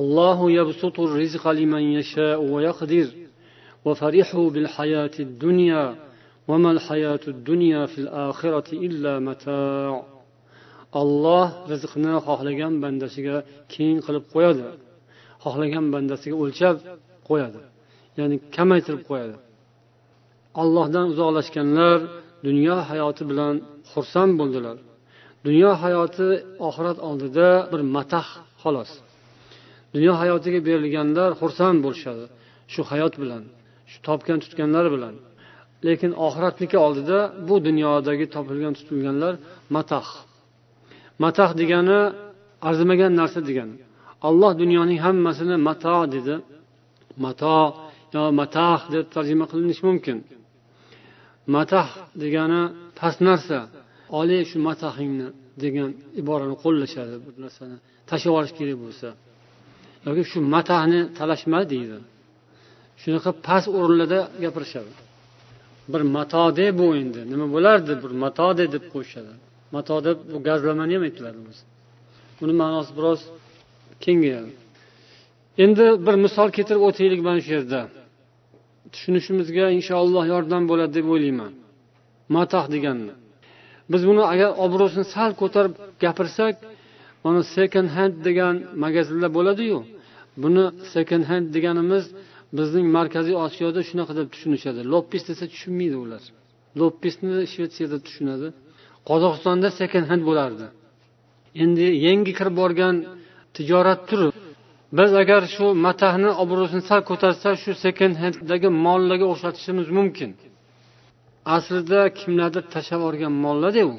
الله 0.00 0.38
يبسط 0.58 1.00
الرزق 1.00 1.44
لمن 1.48 1.82
يشاء 1.98 2.38
ويقدر 2.42 3.08
وفرحوا 3.84 4.50
بالحياة 4.50 5.10
الدنيا 5.20 5.84
وما 6.48 6.70
الحياة 6.70 7.20
الدنيا 7.28 7.86
في 7.86 7.98
الآخرة 7.98 8.72
إلا 8.72 9.18
متاع 9.18 10.04
olloh 10.99 11.47
rizqni 11.71 12.13
xohlagan 12.27 12.73
bandasiga 12.83 13.37
keng 13.73 13.97
qilib 14.05 14.25
qo'yadi. 14.33 14.63
Xohlagan 15.43 15.85
bandasiga 15.93 16.35
o'lchab 16.43 16.75
qo'yadi. 17.29 17.61
Ya'ni 18.19 18.35
kamaytirib 18.55 19.03
qo'yadi. 19.09 19.35
Ollohdan 20.61 21.05
uzoqlashganlar 21.13 21.99
dunyo 22.47 22.77
hayoti 22.89 23.23
bilan 23.31 23.55
xursand 23.91 24.33
bo'ldilar. 24.39 24.77
Dunyo 25.47 25.71
hayoti 25.83 26.27
oxirat 26.67 26.97
oldida 27.07 27.47
bir 27.71 27.81
matah 27.95 28.27
xolos. 28.61 28.91
Dunyo 29.95 30.13
hayotiga 30.21 30.59
berilganlar 30.67 31.29
xursand 31.41 31.77
bo'lishadi 31.85 32.25
shu 32.73 32.81
hayot 32.91 33.13
bilan 33.21 33.43
shu 33.91 33.97
topgan 34.07 34.39
tutganlari 34.43 34.89
bilan. 34.95 35.15
Lekin 35.87 36.11
oxiratniki 36.25 36.77
oldida 36.85 37.19
bu 37.47 37.55
dunyodagi 37.67 38.25
topilgan 38.35 38.73
tutilganlar 38.79 39.33
matah 39.75 40.07
matah 41.23 41.51
degani 41.61 41.99
arzimagan 42.67 43.11
narsa 43.21 43.39
degani 43.49 43.75
alloh 44.27 44.51
dunyoning 44.61 44.99
hammasini 45.05 45.55
mato 45.67 45.97
dedi. 46.15 46.35
Mato 47.23 47.57
yo 48.13 48.23
matah 48.39 48.79
deb 48.93 49.05
tarjima 49.15 49.45
qilinishi 49.51 49.83
mumkin. 49.89 50.17
Matah 51.55 51.87
degani 52.21 52.61
past 52.99 53.19
narsa. 53.27 53.59
Oliy 54.19 54.43
shu 54.49 54.57
matahingni 54.69 55.27
degan 55.63 55.89
iborani 56.21 56.55
qo'llashadi 56.63 57.15
bir 57.25 57.33
narsani. 57.43 57.77
Tashlab 58.09 58.29
yuborish 58.29 58.53
kerak 58.59 58.77
bo'lsa. 58.83 59.07
Yoki 60.07 60.23
shu 60.31 60.39
matahni 60.55 60.99
talashma 61.17 61.59
deydi. 61.73 61.97
Shunaqa 63.01 63.31
past 63.47 63.67
o'rinlarda 63.77 64.19
gapirishadi. 64.43 64.91
Bir 65.91 66.01
matode 66.15 66.65
bu 66.79 66.87
endi. 67.01 67.21
Nima 67.31 67.47
bo'lardi? 67.55 67.93
Bir 68.03 68.11
matode 68.23 68.65
deb 68.75 68.83
qo'yishadi. 68.93 69.33
Mato 69.75 69.95
deb 70.07 70.17
bu 70.31 70.37
gazlamani 70.47 70.93
ham 70.95 71.03
aytiladi 71.07 71.37
o'zi? 71.51 71.63
Buni 72.39 72.53
ma'nosi 72.61 72.91
biroz 72.97 73.21
kengayadi. 74.03 74.51
Endi 75.63 75.85
bir 76.05 76.15
misol 76.25 76.47
keltirib 76.55 76.83
o'taylik 76.89 77.21
mana 77.27 77.39
shu 77.45 77.51
yerda. 77.57 77.81
Tushunishimizga 78.93 79.65
inshaalloh 79.77 80.25
yordam 80.33 80.63
bo'ladi 80.71 80.91
deb 80.97 81.07
o'ylayman. 81.13 81.51
Matoh 82.35 82.65
deganni. 82.75 83.13
Biz 83.91 84.01
buni 84.09 84.23
agar 84.33 84.49
obro'sini 84.65 85.05
sal 85.15 85.31
ko'tarib 85.41 85.73
gapirsak 86.03 86.55
mana 87.25 87.41
second 87.57 87.87
hand 87.95 88.15
degan 88.27 88.55
magazinlar 88.83 89.31
bo'ladiyu 89.37 89.77
buni 90.43 90.63
second 90.93 91.23
hand 91.29 91.45
deganimiz 91.55 92.05
bizning 92.57 92.87
markaziy 92.97 93.35
osiyoda 93.45 93.81
shunaqa 93.89 94.13
deb 94.19 94.27
tushunishadi. 94.33 94.81
Loppis 94.93 95.23
desa 95.29 95.45
tushunmaydi 95.53 95.97
ular. 96.05 96.23
Loppisni 96.79 97.35
shvetsiyada 97.53 97.97
tushunadi. 98.05 98.47
Qozog'istonda 99.09 99.67
second 99.79 100.05
hand 100.11 100.23
bo'lardi. 100.29 100.65
Endi 101.63 101.85
yangi 102.07 102.31
kirib 102.39 102.55
borgan 102.61 102.95
tijorat 103.55 104.01
turi. 104.09 104.29
Biz 104.97 105.11
agar 105.21 105.41
shu 105.55 105.65
matahni 105.85 106.29
obro'sini 106.43 106.83
sal 106.89 107.01
ko'tarsak 107.09 107.55
shu 107.63 107.71
second 107.85 108.13
handdagi 108.21 108.69
mollarga 108.85 109.25
o'xshatishimiz 109.33 109.87
mumkin. 109.97 110.29
Aslida 111.55 111.99
kimlardir 112.19 112.63
tashlab 112.73 112.99
yuborgan 113.01 113.33
mollarda 113.45 113.83
u. 113.91 113.93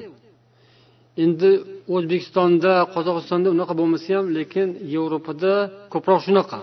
Endi 1.24 1.50
o'zbekistonda 1.94 2.72
qozog'istonda 2.94 3.48
unaqa 3.54 3.74
bo'lmasa 3.80 4.08
ham 4.16 4.26
lekin 4.38 4.68
yevropada 4.94 5.52
ko'proq 5.92 6.20
shunaqa. 6.26 6.60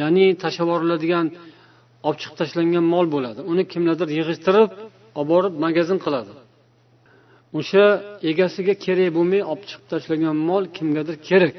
Ya'ni 0.00 0.24
tashlab 0.42 0.66
yuboriladigan 0.66 1.26
olib 2.06 2.18
chiqib 2.20 2.36
tashlangan 2.40 2.84
mol 2.94 3.06
bo'ladi. 3.14 3.40
Uni 3.52 3.62
kimlardir 3.72 4.08
yig'ishtirib 4.18 4.68
olib 5.18 5.28
borib 5.32 5.54
magazin 5.64 5.98
qiladi. 6.04 6.32
O'sha 7.58 7.84
egasiga 8.30 8.74
kerak 8.84 9.08
bo'lmay 9.16 9.42
olib 9.50 9.64
chiqib 9.70 9.86
tashlagan 9.92 10.36
mol 10.48 10.64
kimgadir 10.76 11.16
kerak. 11.28 11.58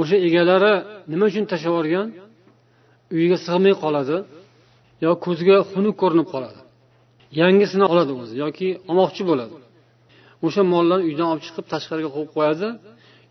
O'sha 0.00 0.16
egalari 0.26 0.72
nima 1.12 1.24
uchun 1.30 1.44
tashlab 1.52 1.72
yuborgan? 1.72 2.06
Uyiga 3.14 3.36
sig'may 3.46 3.74
qoladi 3.82 4.16
yo 5.04 5.10
ko'ziga 5.24 5.56
xunuk 5.72 5.94
ko'rinib 6.02 6.28
qoladi? 6.34 6.60
Yangisini 7.40 7.84
oladi 7.92 8.12
o'zi 8.20 8.34
yoki 8.44 8.68
olmoqchi 8.90 9.22
bo'ladi. 9.30 9.56
O'sha 10.46 10.62
mollarni 10.72 11.04
uydan 11.08 11.26
olib 11.32 11.44
chiqib 11.46 11.66
tashqariga 11.72 12.10
qo'yib 12.16 12.30
qo'yadi 12.36 12.68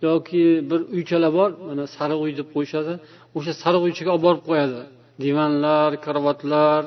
yoki 0.07 0.43
bir 0.69 0.81
uychalar 0.95 1.31
bor 1.39 1.49
mana 1.67 1.83
sariq 1.95 2.19
uy 2.25 2.31
deb 2.39 2.47
qo'yishadi 2.55 2.93
o'sha 3.37 3.51
sariq 3.63 3.81
uychaga 3.87 4.09
olib 4.15 4.23
borib 4.27 4.43
qo'yadi. 4.49 4.79
Divanlar 5.23 5.91
karavotlar 6.05 6.81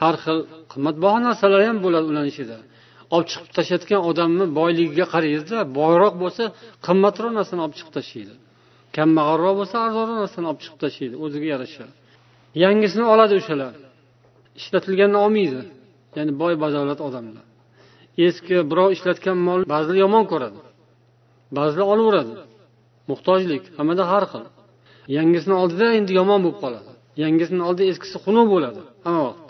har 0.00 0.14
xil 0.24 0.38
qimmatbaho 0.72 1.18
narsalar 1.26 1.60
ham 1.68 1.78
bo'ladi 1.84 2.06
ularni 2.12 2.30
ichida. 2.34 2.56
Olib 3.14 3.28
chiqib 3.32 3.50
tashlayotgan 3.56 4.00
odamni 4.10 4.44
boyligiga 4.58 5.06
qaraydida 5.14 5.58
boyroq 5.78 6.14
bo'lsa 6.22 6.44
qimmatroq 6.86 7.32
narsani 7.38 7.60
olib 7.64 7.76
chiqib 7.78 7.94
tashlaydi. 7.98 8.34
Kambag'alroq 8.96 9.54
bo'lsa 9.60 9.76
arzonroq 9.86 10.18
narsani 10.24 10.46
olib 10.50 10.60
chiqib 10.64 10.78
tashlaydi 10.84 11.14
o'ziga 11.24 11.46
yarasha. 11.54 11.84
Yangisini 12.64 13.04
oladi 13.14 13.34
o'shalar. 13.40 13.72
Ishlatilganini 14.60 15.18
olmaydi. 15.24 15.60
Ya'ni 16.16 16.32
boy 16.42 16.54
badavlat 16.62 17.00
odamlar. 17.08 17.44
Eski 18.26 18.56
birov 18.70 18.88
ishlatgan 18.96 19.38
mol 19.46 19.60
ba'zilar 19.74 19.96
yomon 20.04 20.24
ko'radi. 20.32 20.60
Ba'zilar 21.58 21.86
olaveradi. 21.94 22.34
Muhtojlik 23.10 23.62
hammada 23.78 24.04
har 24.12 24.24
xil. 24.32 24.44
Yangisini 25.16 25.54
oldida 25.62 25.86
endi 25.98 26.12
yomon 26.20 26.40
bo'lib 26.44 26.58
qoladi. 26.64 26.90
Yangisini 27.24 27.62
oldida 27.68 27.84
eskisi 27.92 28.16
xunuk 28.24 28.46
bo'ladi. 28.54 28.80
Hamma 29.04 29.22
vaqt. 29.28 29.48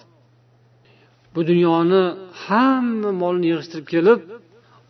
Bu 1.35 1.41
dunyoni 1.51 2.03
hamma 2.43 3.11
molni 3.23 3.47
yig'ishtirib 3.53 3.87
kelib 3.95 4.21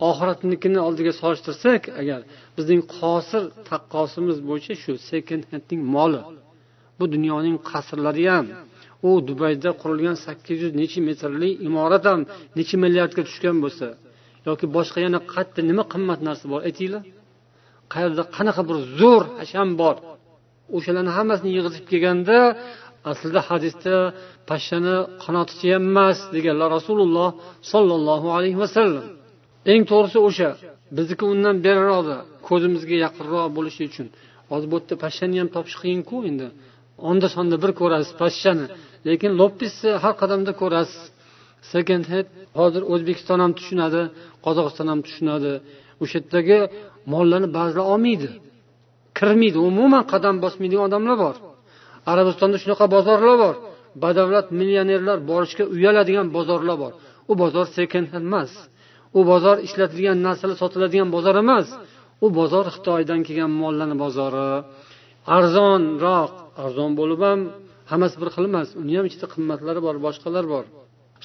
oxiratnikini 0.09 0.81
oldiga 0.87 1.13
solishtirsak 1.21 1.83
agar 2.01 2.21
bizning 2.57 2.83
qosir 2.97 3.43
taqqosimiz 3.69 4.39
bo'yicha 4.49 4.75
shu 4.83 4.93
second 5.11 5.43
handning 5.51 5.83
moli 5.97 6.21
bu 6.99 7.05
dunyoning 7.15 7.57
qasrlari 7.71 8.25
ham 8.35 8.47
u 9.09 9.11
dubayda 9.29 9.71
qurilgan 9.81 10.17
sakkiz 10.27 10.57
yuz 10.65 10.73
necha 10.81 11.01
metrli 11.09 11.51
imorat 11.69 12.05
ham 12.11 12.21
necha 12.59 12.77
milliardga 12.85 13.23
tushgan 13.29 13.57
bo'lsa 13.65 13.89
yoki 14.49 14.67
boshqa 14.77 14.99
yana 15.07 15.19
qayerda 15.33 15.61
nima 15.71 15.85
qimmat 15.93 16.21
narsa 16.29 16.45
bor 16.53 16.61
aytinglar. 16.69 17.03
Qayerda 17.93 18.23
qanaqa 18.37 18.63
bir 18.69 18.79
zo'r 19.01 19.25
hasham 19.41 19.69
bor 19.81 19.97
o'shalarni 20.77 21.13
hammasini 21.19 21.51
yig'ishib 21.57 21.85
kelganda 21.91 22.37
aslida 23.11 23.41
hadisda 23.49 23.95
pashshani 24.49 24.97
qanoti 25.25 25.67
ham 25.75 25.85
emas 25.93 26.19
deganlar 26.35 26.69
rasululloh 26.79 27.29
sollallohu 27.73 28.29
alayhi 28.37 28.59
vasallam 28.65 29.05
eng 29.73 29.83
to'g'risi 29.91 30.19
o'sha 30.29 30.51
bizniki 30.97 31.25
undan 31.33 31.57
beriroqda 31.67 32.17
ko'zimizga 32.49 32.97
yaqinroq 33.07 33.47
bo'lishi 33.57 33.83
uchun. 33.91 34.07
Hozir 34.51 34.69
bu 34.73 34.77
yerda 34.81 34.95
pashshani 35.05 35.37
ham 35.41 35.49
topish 35.57 35.77
qiyinku 35.83 36.17
endi. 36.29 36.47
Onda 37.09 37.27
sonda 37.35 37.57
bir 37.65 37.73
ko'rasiz 37.81 38.13
pashshani 38.23 38.67
lekin 39.09 39.31
loppisni 39.41 39.91
har 40.03 40.15
qadamda 40.23 40.53
ko'rasiz. 40.63 41.03
Second 41.73 42.05
hand 42.13 42.29
hozir 42.61 42.83
o'zbekiston 42.93 43.39
ham 43.45 43.53
tushunadi 43.59 44.03
qozog'iston 44.47 44.87
ham 44.93 45.01
tushunadi. 45.07 45.53
O'sha 46.03 46.17
yerdagi 46.21 46.59
mollarni 47.13 47.49
ba'zilar 47.57 47.85
olmaydi. 47.93 48.29
Kirmaydi 49.19 49.59
umuman 49.71 50.03
qadam 50.13 50.35
bosmaydigan 50.45 50.85
odamlar 50.89 51.17
bor. 51.25 51.35
Arabistonda 52.13 52.57
shunaqa 52.63 52.87
bozorlar 52.97 53.37
bor. 53.45 53.55
Badavlat 54.05 54.47
millionerlar 54.61 55.19
borishga 55.31 55.65
uyaladigan 55.75 56.27
bozorlar 56.37 56.77
bor. 56.83 56.93
U 57.31 57.33
bozor 57.43 57.67
sekend 57.77 58.09
emas. 58.21 58.53
U 59.19 59.21
bozor 59.31 59.57
ishlatilgan 59.67 60.19
narsalar 60.27 60.57
sotiladigan 60.63 61.09
bozor 61.17 61.35
emas. 61.45 61.67
U 62.25 62.27
bozor 62.39 62.65
xitoydan 62.75 63.21
kelgan 63.27 63.53
mollarni 63.63 63.97
bozori. 64.05 64.51
Arzonroq 65.37 66.33
arzon 66.65 66.91
bo'lib 67.01 67.21
ham 67.27 67.41
hammasi 67.91 68.17
bir 68.21 68.29
xil 68.35 68.45
emas. 68.51 68.69
Uni 68.83 68.93
ham 68.99 69.07
ichida 69.11 69.27
qimmatlari 69.35 69.81
bor 69.87 69.97
boshqalar 70.07 70.45
bor. 70.55 70.65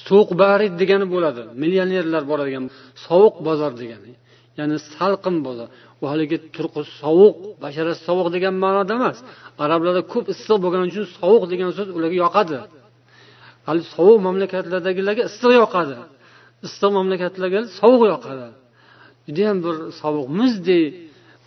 Sovuq 0.06 0.30
barid 0.42 0.74
degani 0.80 1.06
bo'ladi. 1.14 1.42
Millionerlar 1.62 2.22
boradigan 2.30 2.64
sovuq 3.06 3.34
bozor 3.48 3.72
degani. 3.80 4.12
Ya'ni 4.58 4.76
salqin 4.94 5.36
bozor. 5.46 5.68
Bu 6.00 6.04
haligi 6.12 6.38
turqi 6.56 6.82
sovuq 7.00 7.36
basharasi 7.64 8.00
sovuq 8.08 8.28
degan 8.36 8.54
ma'noda 8.64 8.92
emas. 8.98 9.18
Arablarda 9.64 10.02
ko'p 10.12 10.26
issiq 10.34 10.56
bo'lgani 10.64 10.84
uchun 10.90 11.06
sovuq 11.18 11.42
degan 11.52 11.70
so'z 11.78 11.88
ularga 11.98 12.16
yoqadi. 12.24 12.58
Hali 13.68 13.82
sovuq 13.94 14.18
mamlakatlardagilarga 14.26 15.22
issiq 15.30 15.52
yoqadi. 15.62 15.96
Issiq 16.66 16.90
mamlakatlarga 16.98 17.60
sovuq 17.80 18.02
yoqadi. 18.12 18.46
Judayam 19.26 19.58
bir 19.64 19.76
sovuq 20.00 20.26
muzdek 20.38 20.84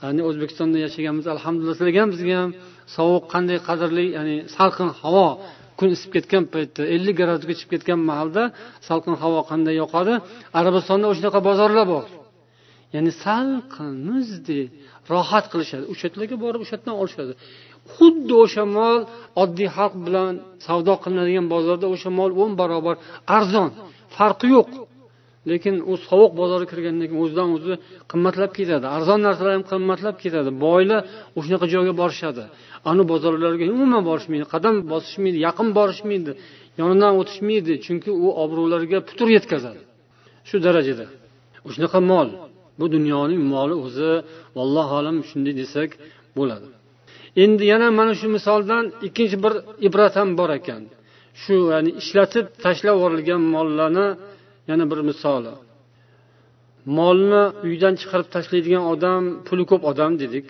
ya'ni 0.03 0.21
o'zbekistonda 0.29 0.77
yashaganmiz 0.85 1.25
alhamdulillah 1.35 1.75
sizlarga 1.77 1.99
ham 2.03 2.09
bizga 2.15 2.35
ham 2.41 2.51
sovuq 2.97 3.23
qanday 3.33 3.57
qadrli 3.67 4.05
ya'ni 4.17 4.35
salqin 4.55 4.89
havo 5.01 5.27
kun 5.79 5.89
isib 5.95 6.09
ketgan 6.15 6.43
paytda 6.53 6.81
ellik 6.95 7.15
gradusga 7.21 7.53
chiqib 7.59 7.71
ketgan 7.73 7.99
mahalda 8.09 8.43
salqin 8.87 9.15
havo 9.23 9.39
qanday 9.51 9.75
yoqadi? 9.83 10.13
Arabistonda 10.59 11.05
o'shanaqa 11.11 11.39
bozorlar 11.49 11.85
bor. 11.93 12.05
Ya'ni 12.95 13.12
salqin 13.23 13.93
muzdek 14.10 14.67
rohat 15.12 15.45
qilishadi. 15.51 15.84
O'sha 15.91 16.06
yerlarga 16.08 16.36
borib 16.43 16.62
o'sha 16.63 16.75
yerdan 16.77 16.95
olishadi. 17.01 17.34
Xuddi 17.95 18.34
o'sha 18.43 18.63
mol 18.77 18.97
oddiy 19.43 19.69
xalq 19.77 19.95
bilan 20.06 20.34
savdo 20.65 20.93
qilinadigan 21.03 21.45
bozorda 21.53 21.88
o'sha 21.95 22.10
mol 22.19 22.32
o'n 22.43 22.51
barobar 22.62 22.95
arzon 23.38 23.69
farqi 24.17 24.47
yo'q. 24.56 24.69
Lekin 25.49 25.75
u 25.91 25.93
sovuq 26.08 26.32
bozorga 26.41 26.67
kirgandan 26.71 27.08
keyin 27.10 27.21
o'zidan 27.25 27.49
o'zi 27.56 27.73
qimmatlab 28.12 28.51
ketadi. 28.58 28.86
Arzon 28.97 29.19
narsalar 29.27 29.53
ham 29.58 29.65
qimmatlab 29.71 30.15
ketadi. 30.23 30.49
Boylar 30.65 30.99
o'shanaqa 31.38 31.65
joyga 31.73 31.93
borishadi. 32.01 32.43
Ani 32.89 33.03
bozorlarga 33.12 33.65
umuman 33.75 34.01
borishmaydi 34.10 34.45
qadam 34.53 34.75
bosishmaydi 34.91 35.38
yaqin 35.47 35.67
borishmaydi 35.77 36.32
yonidan 36.82 37.13
o'tishmaydi. 37.21 37.73
Chunki 37.86 38.10
u 38.25 38.27
obro'lariga 38.43 38.99
putur 39.10 39.27
yetkazadi. 39.38 39.82
Shu 40.47 40.56
darajada. 40.65 41.06
O'shanaqa 41.67 41.99
mol. 42.12 42.29
Bu 42.79 42.86
dunyoning 42.95 43.41
moli 43.53 43.75
o'zi 43.86 44.12
vallohu 44.57 44.93
alam 45.01 45.17
shunday 45.29 45.53
desak 45.62 45.89
bo'ladi. 46.38 46.67
Endi 47.43 47.63
yana 47.73 47.88
mana 47.99 48.13
shu 48.19 48.27
misoldan 48.36 48.83
ikkinchi 49.07 49.38
bir 49.43 49.53
ibrat 49.88 50.13
ham 50.19 50.29
bor 50.39 50.49
ekan. 50.59 50.81
Shu 51.41 51.55
ya'ni 51.73 51.91
ishlatib 52.01 52.45
tashlab 52.63 52.95
yuborilgan 52.97 53.41
mollarni 53.53 54.07
yana 54.69 54.86
bir 54.91 54.99
misoli. 55.09 55.53
Molni 56.97 57.43
uydan 57.67 57.93
chiqarib 58.01 58.27
tashlaydigan 58.36 58.83
odam 58.93 59.21
puli 59.47 59.63
ko'p 59.71 59.83
odam 59.91 60.12
dedik. 60.23 60.45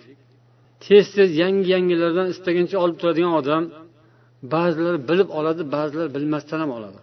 Tez 0.84 1.04
tez 1.16 1.30
yangi 1.42 1.68
yangilardan 1.74 2.26
istagancha 2.34 2.76
olib 2.84 2.96
turadigan 3.00 3.34
odam 3.40 3.62
ba'zilar 4.54 4.96
bilib 5.08 5.28
oladi 5.38 5.62
ba'zilar 5.74 6.06
bilmasdan 6.16 6.58
ham 6.62 6.70
oladi. 6.78 7.00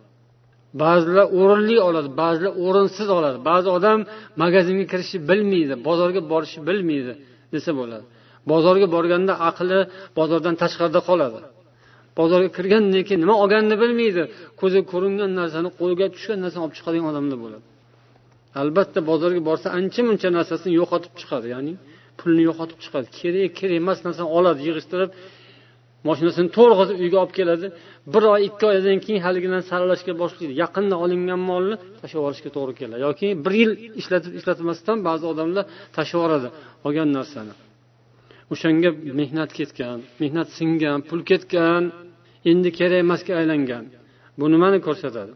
Ba'zilar 0.82 1.26
o'rinli 1.40 1.78
oladi 1.88 2.10
ba'zilar 2.22 2.52
o'rinsiz 2.66 3.10
oladi. 3.18 3.38
Ba'zi 3.50 3.70
odam 3.78 4.00
magazinga 4.42 4.86
kirishni 4.92 5.20
bilmaydi 5.30 5.74
bozorga 5.88 6.22
borishni 6.32 6.62
bilmaydi 6.70 7.14
desa 7.54 7.72
bo'ladi. 7.80 8.06
Bozorga 8.52 8.88
borganda 8.96 9.34
aqli 9.50 9.80
bozordan 10.20 10.56
tashqarida 10.62 11.02
qoladi. 11.10 11.40
Bozorga 12.20 12.50
kirgandan 12.58 13.04
keyin 13.08 13.22
nima 13.24 13.36
olganini 13.44 13.76
bilmaydi. 13.84 14.24
Ko'ziga 14.60 14.86
ko'ringan 14.94 15.32
narsani 15.40 15.70
qo'lga 15.80 16.06
tushgan 16.16 16.38
narsani 16.44 16.62
olib 16.66 16.76
chiqadigan 16.78 17.08
odamlar 17.12 17.38
bo'ladi. 17.46 17.66
Albatta 18.62 19.00
bozorga 19.10 19.42
borsa 19.50 19.68
ancha 19.80 20.02
muncha 20.08 20.28
narsasini 20.38 20.74
yo'qotib 20.80 21.14
chiqadi 21.20 21.48
ya'ni 21.56 21.74
pulni 22.20 22.42
yo'qotib 22.50 22.80
chiqadi. 22.84 23.08
Kerak 23.20 23.52
kerak 23.60 23.76
emas 23.84 24.00
narsani 24.08 24.30
oladi 24.38 24.60
yig'ishtirib 24.68 25.10
moshinasini 26.08 26.50
to'rg'izib 26.58 26.98
uyga 27.04 27.18
olib 27.24 27.34
keladi. 27.40 27.68
Bir 28.14 28.24
oy 28.34 28.42
ikki 28.50 28.66
oydan 28.72 29.00
keyin 29.06 29.22
haligidan 29.26 29.64
saralashga 29.70 30.14
boshlaydi. 30.22 30.54
Yaqinda 30.64 30.96
olingan 31.04 31.42
molni 31.50 31.76
tashlab 32.00 32.20
yuborishga 32.20 32.50
to'g'ri 32.58 32.74
keladi. 32.82 33.02
Yoki 33.08 33.28
bir 33.46 33.54
yil 33.62 33.72
ishlatib 34.02 34.34
ishlatmasdan 34.40 34.98
ba'zi 35.08 35.26
odamlar 35.32 35.64
tashlab 35.96 36.18
yuboradi. 36.20 36.48
Olgan 36.88 37.10
narsani. 37.18 37.54
O'shanga 38.54 38.90
mehnat 39.20 39.52
ketgan 39.60 39.98
mehnat 40.22 40.48
singan 40.58 41.00
pul 41.10 41.22
ketgan 41.30 41.84
endi 42.52 42.70
kerak 42.80 43.00
emasga 43.06 43.34
aylangan. 43.42 43.86
Bu 44.40 44.46
nimani 44.54 44.80
ko'rsatadi. 44.88 45.34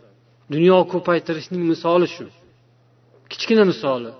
Dunyo 0.53 0.77
ko'paytirishning 0.93 1.63
misoli 1.71 2.07
shu. 2.15 2.25
Kichkina 3.31 3.63
misoli. 3.71 4.11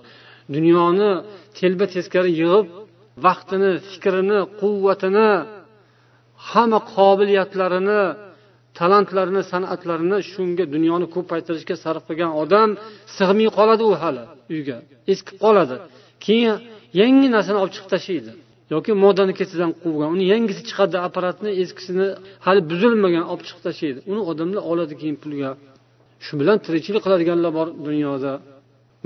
Dunyoni 0.56 1.10
telba 1.58 1.86
teskari 1.94 2.30
yig'ib 2.40 2.66
vaqtini 3.26 3.72
fikrini 3.90 4.38
quvvatini 4.60 5.28
hamma 6.52 6.78
qobiliyatlarini 6.94 8.02
talantlarini 8.78 9.42
san'atlarini 9.52 10.18
shunga 10.32 10.64
dunyoni 10.74 11.06
ko'paytirishga 11.14 11.76
sarf 11.84 12.02
qilgan 12.08 12.32
odam 12.42 12.70
sig'may 13.16 13.48
qoladi 13.58 13.84
u 13.90 13.92
hali 14.02 14.24
uyga 14.54 14.76
eskib 15.12 15.36
qoladi. 15.44 15.76
Keyin 16.24 16.54
yangi 17.00 17.28
narsani 17.36 17.58
olib 17.62 17.72
chiqib 17.76 17.90
tashlaydi 17.94 18.32
yoki 18.74 18.92
modani 19.04 19.32
ketidan 19.40 19.70
quvgan 19.82 20.08
uni 20.14 20.24
yangisi 20.32 20.62
chiqadi 20.68 20.96
apparatni 21.06 21.50
eskisini 21.62 22.06
hali 22.46 22.60
buzilmagan 22.70 23.24
olib 23.32 23.44
chiqib 23.48 23.62
tashlaydi. 23.68 23.98
Uni 24.10 24.22
odamlar 24.30 24.62
oladi 24.72 24.94
keyin 25.00 25.16
pulga. 25.22 25.50
Shu 26.24 26.32
bilan 26.40 26.56
tirikchilik 26.66 27.02
qiladiganlar 27.06 27.50
bor 27.58 27.68
dunyoda. 27.88 28.32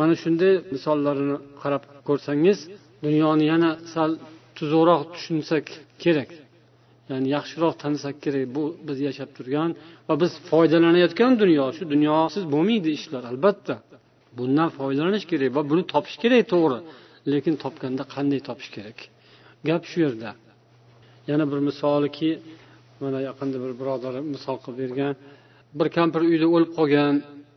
Mana 0.00 0.14
shunday 0.22 0.52
misollarini 0.74 1.36
qarab 1.62 1.82
ko'rsangiz 2.08 2.58
dunyoni 3.06 3.44
yana 3.52 3.70
sal 3.92 4.10
tuzukroq 4.56 5.00
tushunsak 5.14 5.64
kerak. 6.02 6.30
Ya'ni 7.10 7.28
yaxshiroq 7.36 7.74
tanisak 7.82 8.16
kerak 8.24 8.46
bu 8.56 8.62
biz 8.88 8.98
yashab 9.08 9.30
turgan 9.36 9.70
va 10.08 10.14
biz 10.22 10.32
foydalanayotgan 10.50 11.32
dunyo. 11.42 11.64
Shu 11.76 11.84
dunyosiz 11.94 12.44
bo'lmaydi 12.54 12.90
ishlar 12.98 13.22
albatta. 13.32 13.74
Bundan 14.38 14.68
foydalanish 14.78 15.26
kerak 15.30 15.50
va 15.56 15.62
buni 15.70 15.82
topish 15.92 16.16
kerak 16.22 16.42
to'g'ri. 16.52 16.78
Lekin 17.32 17.54
topganda 17.64 18.02
qanday 18.14 18.40
topish 18.48 18.70
kerak? 18.76 18.98
Gap 19.68 19.82
shu 19.90 19.98
yerda. 20.04 20.30
Yana 21.30 21.44
bir 21.52 21.60
misoliki 21.68 22.30
mana 23.02 23.18
yaqinda 23.28 23.56
bir 23.64 23.72
birodar 23.80 24.14
misol 24.34 24.56
qilib 24.64 24.78
bergan. 24.82 25.14
Bir 25.78 25.88
kampir 25.96 26.20
uyda 26.30 26.46
o'lib 26.54 26.70
qolgan 26.78 27.14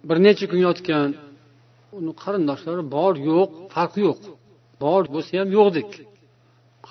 bir 0.10 0.18
necha 0.26 0.46
kun 0.52 0.62
yotgan. 0.68 1.10
Uni 1.98 2.14
qarindoshlari 2.24 2.84
bor 2.96 3.14
yo'q 3.30 3.50
farqi 3.74 4.00
yo'q. 4.08 4.20
Bor 4.84 5.02
bo'lsa 5.14 5.32
ham 5.42 5.50
yo'qdek 5.58 5.90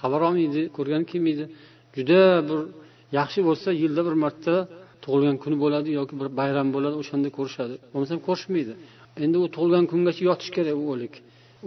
xabar 0.01 0.21
olmaydi 0.29 0.61
ko'rgani 0.77 1.07
kelmaydi. 1.13 1.45
Juda 1.97 2.21
bir 2.49 2.61
yaxshi 3.19 3.41
bo'lsa 3.49 3.69
yilda 3.83 4.03
bir 4.09 4.15
marta 4.25 4.55
tug'ilgan 5.05 5.37
kuni 5.43 5.57
bo'ladi 5.65 5.89
yoki 5.99 6.15
bir 6.21 6.29
bayram 6.41 6.69
bo'ladi 6.75 6.97
o'shanda 7.03 7.29
ko'rishadi. 7.39 7.75
Bo'lmasam 7.93 8.19
ko'rishmaydi. 8.29 8.73
Endi 9.25 9.37
u 9.45 9.47
tug'ilgan 9.57 9.85
kungacha 9.93 10.23
yotish 10.31 10.51
kerak 10.57 10.75
u 10.83 10.85
o'lik. 10.93 11.15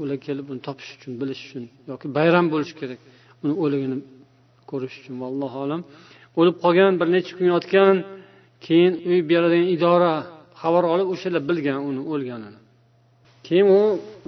Ular 0.02 0.18
kelib 0.28 0.46
uni 0.52 0.62
topish 0.68 0.90
uchun 0.96 1.12
bilish 1.22 1.42
uchun 1.48 1.64
yoki 1.92 2.06
bayram 2.18 2.46
bo'lishi 2.54 2.76
kerak 2.82 3.00
uni 3.44 3.54
o'ligini 3.64 3.98
ko'rish 4.72 4.96
uchun. 5.00 5.14
Allohu 5.30 5.58
alam. 5.66 5.82
O'lib 6.40 6.56
qolgan 6.64 6.94
bir 7.00 7.08
necha 7.16 7.32
kun 7.38 7.48
yotgan 7.56 7.96
keyin 8.66 8.94
uy 9.10 9.20
beradigan 9.32 9.68
idora 9.76 10.14
xabar 10.62 10.84
olib 10.94 11.08
o'shalar 11.14 11.42
bilgan 11.50 11.80
uni 11.90 12.02
o'lganini. 12.14 12.60
Keyin 13.48 13.68
u 13.78 13.80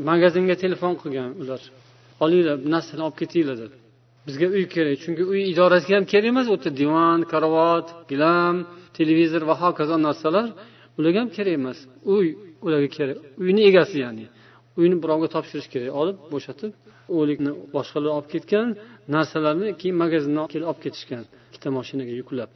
magazinga 0.10 0.55
telefon 0.63 0.93
qilgan 1.01 1.29
ular. 1.41 1.62
Olinglar 2.23 2.55
narsani 2.73 3.01
olib 3.07 3.17
ketinglar 3.21 3.57
deb 3.63 3.73
bizga 4.27 4.47
uy 4.55 4.65
kerak. 4.75 4.95
Chunki 5.03 5.23
uy 5.31 5.41
idorasiga 5.51 5.95
ham 5.99 6.05
kerak 6.11 6.30
emas 6.34 6.45
u 6.47 6.53
yerda 6.55 6.71
divan 6.82 7.19
karavot 7.32 7.88
gilam 8.11 8.55
televizor 8.97 9.43
va 9.49 9.55
hokazo 9.63 9.95
narsalar 10.07 10.47
ularga 10.97 11.19
ham 11.23 11.30
kerak 11.38 11.53
emas. 11.59 11.78
Uy 12.15 12.28
ularga 12.65 12.89
kerak. 12.97 13.17
Uyni 13.43 13.61
egasi 13.69 13.97
ya'ni. 14.05 14.25
Uyni 14.80 14.95
birovga 15.03 15.28
topshirish 15.36 15.69
kerak. 15.73 15.89
Olib 16.01 16.17
bo'shatib 16.34 16.71
o'likni 17.17 17.51
boshqalar 17.75 18.09
olib 18.17 18.30
ketgan 18.34 18.67
narsalarni 19.15 19.67
keyin 19.82 19.97
magazindan 20.03 20.47
kelib 20.53 20.67
olib 20.71 20.82
ketishgan 20.86 21.23
ikkita 21.49 21.69
mashinaga 21.78 22.13
yuklab. 22.21 22.51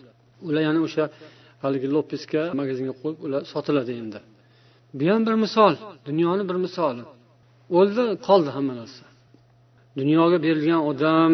Ular 0.48 0.62
yana 0.68 0.80
o'sha 0.88 1.04
haligi 1.64 1.88
lopisga 1.96 2.42
magazinga 2.60 2.94
qo'yib 3.02 3.20
ular 3.26 3.42
sotiladi 3.54 3.94
endi. 4.02 4.20
Bu 4.98 5.04
ham 5.12 5.22
bir 5.28 5.36
misol 5.46 5.74
dunyoni 6.10 6.44
bir 6.50 6.58
misoli 6.66 7.04
o'ldi 7.80 8.04
qoldi 8.28 8.50
hamma 8.58 8.74
narsa. 8.82 9.04
dunyoga 9.99 10.39
berilgan 10.47 10.81
odam 10.91 11.33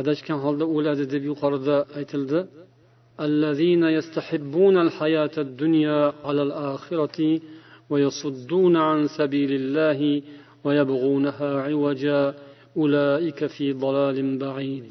adashgan 0.00 0.38
holda 0.44 0.64
o'ladi 0.76 1.04
deb 1.14 1.22
yuqorida 1.30 1.76
aytildi 1.98 2.40
الذين 3.30 3.84
يستحبون 3.98 4.76
الحياة 4.86 5.36
الدنيا 5.46 6.00
على 6.26 6.42
الآخرة 6.48 7.18
ويصدون 7.90 8.74
عن 8.88 8.98
سبيل 9.18 9.50
الله 9.60 10.00
ويبغونها 10.64 11.50
عوجا 11.66 12.22
أولئك 12.76 13.40
في 13.54 13.66
ضلال 13.84 14.18
بعيد 14.44 14.88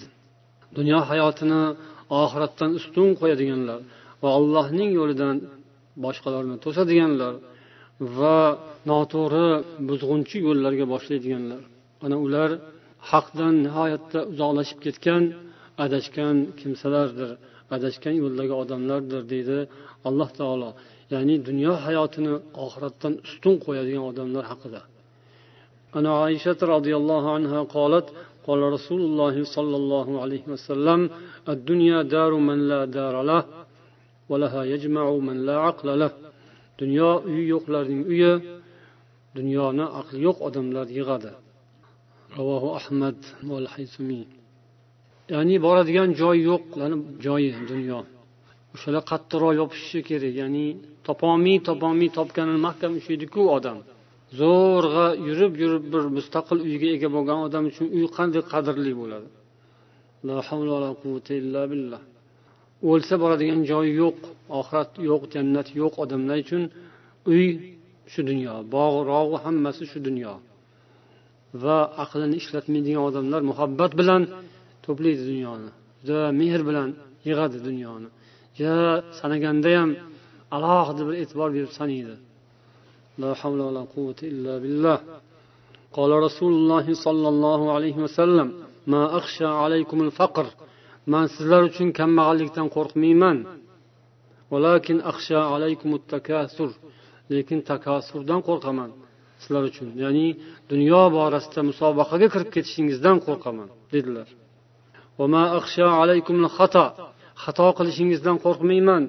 dunyo 0.77 0.99
hayotini 1.09 1.61
oxiratdan 2.21 2.71
ustun 2.79 3.09
qo'yadiganlar 3.19 3.79
va 4.21 4.29
allohning 4.39 4.91
yo'lidan 4.99 5.35
boshqalarni 6.05 6.55
to'sadiganlar 6.65 7.33
va 8.17 8.37
noto'g'ri 8.89 9.47
buzg'unchi 9.89 10.37
yo'llarga 10.47 10.85
boshlaydiganlar 10.93 11.61
ana 12.05 12.17
ular 12.25 12.49
haqdan 13.11 13.53
nihoyatda 13.65 14.19
uzoqlashib 14.31 14.79
ketgan 14.85 15.23
adashgan 15.85 16.35
kimsalardir 16.59 17.29
adashgan 17.75 18.15
yo'ldagi 18.23 18.53
odamlardir 18.63 19.21
deydi 19.33 19.57
alloh 20.07 20.29
taolo 20.39 20.69
ya'ni 21.13 21.35
dunyo 21.47 21.73
hayotini 21.85 22.33
oxiratdan 22.65 23.13
ustun 23.27 23.55
qo'yadigan 23.65 24.03
odamlar 24.11 24.43
haqida 24.51 24.81
ana 25.97 26.11
oysha 26.25 26.51
roziyallohu 26.75 27.29
anhu 27.37 27.59
qolat 27.77 28.07
قال 28.47 28.61
رسول 28.77 29.01
الله 29.09 29.35
صلى 29.55 29.75
الله 29.81 30.07
عليه 30.23 30.43
وسلم 30.53 30.99
الدنيا 31.53 31.99
دار 32.15 32.31
من 32.49 32.59
لا 32.71 32.81
دار 32.97 33.15
له 33.31 33.43
ولها 34.31 34.61
يجمع 34.73 35.05
من 35.27 35.37
لا 35.47 35.55
عقل 35.67 35.87
له 36.01 36.11
dunyo 36.81 37.09
uyi 37.29 37.43
yo'qlarning 37.53 38.01
uyi 38.13 38.33
dunyoni 39.37 39.85
aqli 39.99 40.17
yo'q 40.27 40.37
odamlar 40.47 40.87
yig'adi 40.97 41.31
Ravohu 42.38 42.68
ahmad 42.80 43.18
ya'ni 45.32 45.56
boradigan 45.66 46.08
joyi 46.20 46.42
yo'q 46.50 46.64
joyi 47.26 47.50
dunyo. 47.72 48.00
O'shalar 48.74 49.02
qattiqroq 49.10 49.52
yopishishi 49.60 50.00
kerak 50.08 50.34
ya'ni 50.40 50.66
topolmay 51.06 51.56
topolmay 51.68 52.08
topganini 52.18 52.60
mahkam 52.66 52.92
ushlaydiku 52.98 53.40
odam. 53.56 53.78
Zo'rg'a 54.40 55.06
yurib 55.28 55.52
yurib 55.62 55.84
bir 55.92 56.02
mustaqil 56.16 56.58
uyga 56.68 56.88
ega 56.96 57.08
bo'lgan 57.16 57.38
odam 57.46 57.64
uchun 57.70 57.86
uy 57.96 58.04
qanday 58.16 58.42
qadrli 58.52 58.92
bo'ladi? 59.00 59.28
La 60.26 60.36
havla 60.48 60.76
la 60.84 60.90
quvvata 61.00 61.32
illa 61.40 61.62
billah. 61.72 62.02
O'lsa 62.90 63.14
boradigan 63.22 63.60
joyi 63.70 63.92
yo'q 64.02 64.18
oxirat 64.58 64.90
yo'q 65.10 65.22
jannat 65.34 65.68
yo'q 65.80 65.94
odamlar 66.04 66.36
uchun 66.44 66.62
uy 67.32 67.44
shu 68.12 68.20
dunyo 68.30 68.54
bog'rog'u 68.74 69.36
hammasi 69.44 69.84
shu 69.92 69.98
dunyo. 70.08 70.32
va 71.63 71.77
aqlini 72.03 72.35
ishlatmaydigan 72.41 73.03
odamlar 73.09 73.41
muhabbat 73.51 73.91
bilan 73.99 74.21
to'playdi 74.85 75.23
dunyoni 75.31 75.69
juda 76.07 76.25
mehr 76.41 76.61
bilan 76.69 76.89
yig'adi 77.27 77.57
dunyoni 77.67 78.07
juda 78.57 78.79
sanaganda 79.19 79.71
ham 79.79 79.89
alohida 80.55 81.01
bir 81.07 81.15
e'tibor 81.23 81.49
berib 81.57 81.73
sanaydi 81.79 82.15
لا 83.23 83.31
حول 83.41 83.59
ولا 83.67 83.83
قوة 83.95 84.19
إلا 84.31 84.53
بالله 84.63 84.97
قال 85.97 86.11
رسول 86.27 86.53
الله 86.59 86.85
صلى 87.05 87.27
الله 87.33 87.61
عليه 87.75 87.97
وسلم 88.05 88.47
ما 88.93 89.03
أخشى 89.19 89.49
عليكم 89.63 89.97
الفقر 90.07 90.47
man 91.13 91.25
sizlar 91.35 91.61
uchun 91.69 91.87
kambag'allikdan 91.99 92.67
qo'rqmayman 92.75 93.37
valakin 94.51 94.97
axsha 95.11 95.39
alaykumut 95.53 96.03
takasur 96.13 96.69
lekin 97.33 97.59
takasurdan 97.71 98.39
qo'rqaman 98.47 98.89
Sizlar 99.42 99.62
uchun. 99.70 99.88
Ya'ni 100.04 100.26
dunyo 100.72 101.02
borasida 101.16 101.60
musobaqaga 101.70 102.26
kirib 102.34 102.50
ketishingizdan 102.54 103.16
qo'rqaman 103.26 103.68
dedilar. 103.94 104.28
Xato. 107.44 107.66
Qilishingizdan 107.78 108.36
qo'rqmayman. 108.44 109.02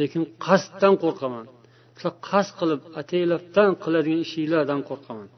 Lekin 0.00 0.22
qasddan 0.46 0.94
qo'rqaman. 1.02 1.44
Sizlar 1.96 2.14
qasd 2.28 2.52
qilib 2.60 2.80
ataylabdan 3.00 3.70
qiladigan 3.84 4.20
ishinglardan 4.26 4.80
qo'rqaman. 4.90 5.28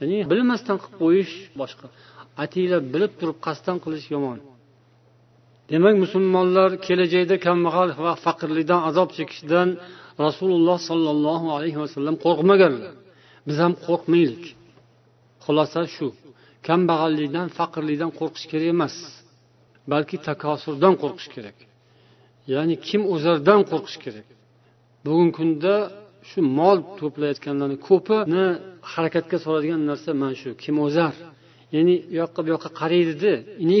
Ya'ni 0.00 0.18
bilmasdan 0.30 0.76
qilib 0.82 0.96
qo'yish 1.02 1.34
boshqa. 1.60 1.86
Ataylab 2.44 2.84
bilib 2.94 3.12
turib 3.20 3.38
qasddan 3.46 3.76
qilish 3.84 4.06
yomon. 4.14 4.38
Demak 5.70 5.96
musulmonlar 6.04 6.70
kelajakda 6.86 7.36
kambag'al 7.46 7.90
va 8.04 8.12
faqirlikdan 8.24 8.80
azob 8.88 9.08
chekishdan 9.18 9.68
rasululloh 10.24 10.78
sollallohu 10.90 11.46
alayhi 11.56 11.78
vasallam 11.84 12.16
qo'rqmaganlar. 12.24 12.94
Biz 13.48 13.56
ham 13.64 13.72
qo'rqmaylik. 13.86 14.44
Xulosa 15.44 15.82
shu. 15.94 16.08
Kambag'allikdan 16.66 17.48
faqirlikdan 17.58 18.10
qo'rqish 18.20 18.46
kerak 18.50 18.68
emas 18.74 18.96
balki 19.92 20.16
takosurdan 20.28 20.94
qo'rqish 21.02 21.28
kerak. 21.34 21.58
Ya'ni 22.52 22.74
kim 22.88 23.02
o'zardan 23.14 23.60
qo'rqish 23.70 23.98
kerak? 24.04 24.26
Bugungi 25.04 25.32
kunda 25.38 25.74
shu 26.28 26.38
mol 26.58 26.78
to'playotganlarni 27.00 27.78
ko'pini 27.88 28.46
harakatga 28.92 29.36
soladigan 29.44 29.80
narsa 29.90 30.10
mana 30.22 30.34
shu 30.42 30.50
kim 30.62 30.76
o'zar? 30.86 31.14
Ya'ni 31.74 31.94
u 32.12 32.14
yoqqa 32.20 32.40
bu 32.44 32.48
yoqqa 32.54 32.70
qaraydida 32.80 33.32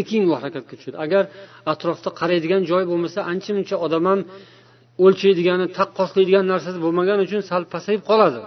keyin 0.08 0.24
u 0.30 0.32
harakatga 0.38 0.74
tushadi? 0.78 0.96
Agar 1.04 1.24
atrofda 1.72 2.10
qaraydigan 2.20 2.62
joy 2.70 2.84
bo'lmasa 2.90 3.18
ancha 3.32 3.50
muncha 3.58 3.76
odam 3.86 4.04
ham 4.10 4.20
o'lchaydigani 5.04 5.66
taqqoslaydigan 5.78 6.44
narsasi 6.52 6.78
bo'lmagani 6.84 7.20
uchun 7.26 7.40
sal 7.50 7.62
pasayib 7.74 8.02
qoladi. 8.10 8.40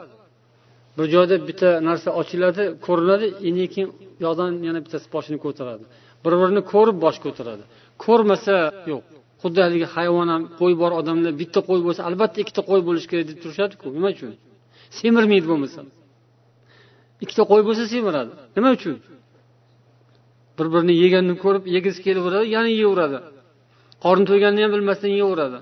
Bir 0.98 1.06
joyda 1.16 1.36
bitta 1.50 1.70
narsa 1.90 2.10
ochiladi 2.22 2.64
ko'rinadi 2.86 3.26
keyin 3.74 3.88
u 3.92 3.94
yoqdan 4.26 4.52
yana 4.68 4.80
bittasi 4.86 5.08
boshini 5.16 5.40
ko'taradi. 5.46 5.84
Bir 6.24 6.34
birini 6.42 6.62
ko'rib 6.74 6.98
bosh 7.06 7.18
ko'taradi. 7.26 7.64
Ko'rmasa 8.06 8.56
yo'q. 8.92 9.04
Xuddi 9.42 9.60
haligi 9.66 9.88
hayvon 9.96 10.28
ham 10.34 10.44
qo'y 10.60 10.74
bor 10.82 10.92
odamlar 11.00 11.34
bitta 11.42 11.60
qo'y 11.70 11.82
bo'lsa 11.88 12.02
albatta 12.10 12.38
ikkita 12.44 12.62
qo'y 12.70 12.82
bo'lishi 12.88 13.08
kerak 13.12 13.26
deb 13.32 13.38
turishadiku 13.44 13.86
nima 13.98 14.10
uchun? 14.16 14.32
Semirmaydi 15.00 15.48
bo'lmasa 15.52 15.80
ikkita 17.24 17.44
qo'y 17.52 17.62
bo'lsa 17.68 17.84
semiradi. 17.94 18.32
Nima 18.56 18.70
uchun? 18.78 18.96
Bir 20.58 20.68
birini 20.74 20.94
yeganini 21.04 21.36
ko'rib 21.44 21.64
yegisi 21.76 22.00
kelaveradi 22.06 22.48
yana 22.56 22.70
yeyaveradi. 22.76 23.20
Qorni 24.04 24.26
to'yganini 24.30 24.62
ham 24.66 24.72
bilmasdan 24.76 25.12
yeyaveradi. 25.16 25.60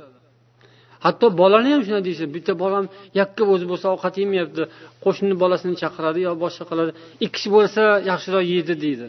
Hatto 1.05 1.25
bolani 1.41 1.69
ham 1.73 1.81
shunday 1.85 2.03
deyishadi. 2.07 2.31
Bitta 2.37 2.53
bolam 2.63 2.85
yakka 3.19 3.43
o'zi 3.53 3.65
bo'lsa 3.71 3.85
ovqat 3.95 4.15
yemayapti 4.21 4.63
qo'shni 5.03 5.33
bolasini 5.43 5.75
chaqiradi 5.81 6.19
yo 6.27 6.31
boshqa 6.43 6.63
qiladi. 6.69 6.91
Ikki 7.25 7.33
kishi 7.35 7.49
bo'lsa 7.57 7.81
yaxshiroq 8.11 8.43
yeydi 8.53 8.73
deydi. 8.83 9.07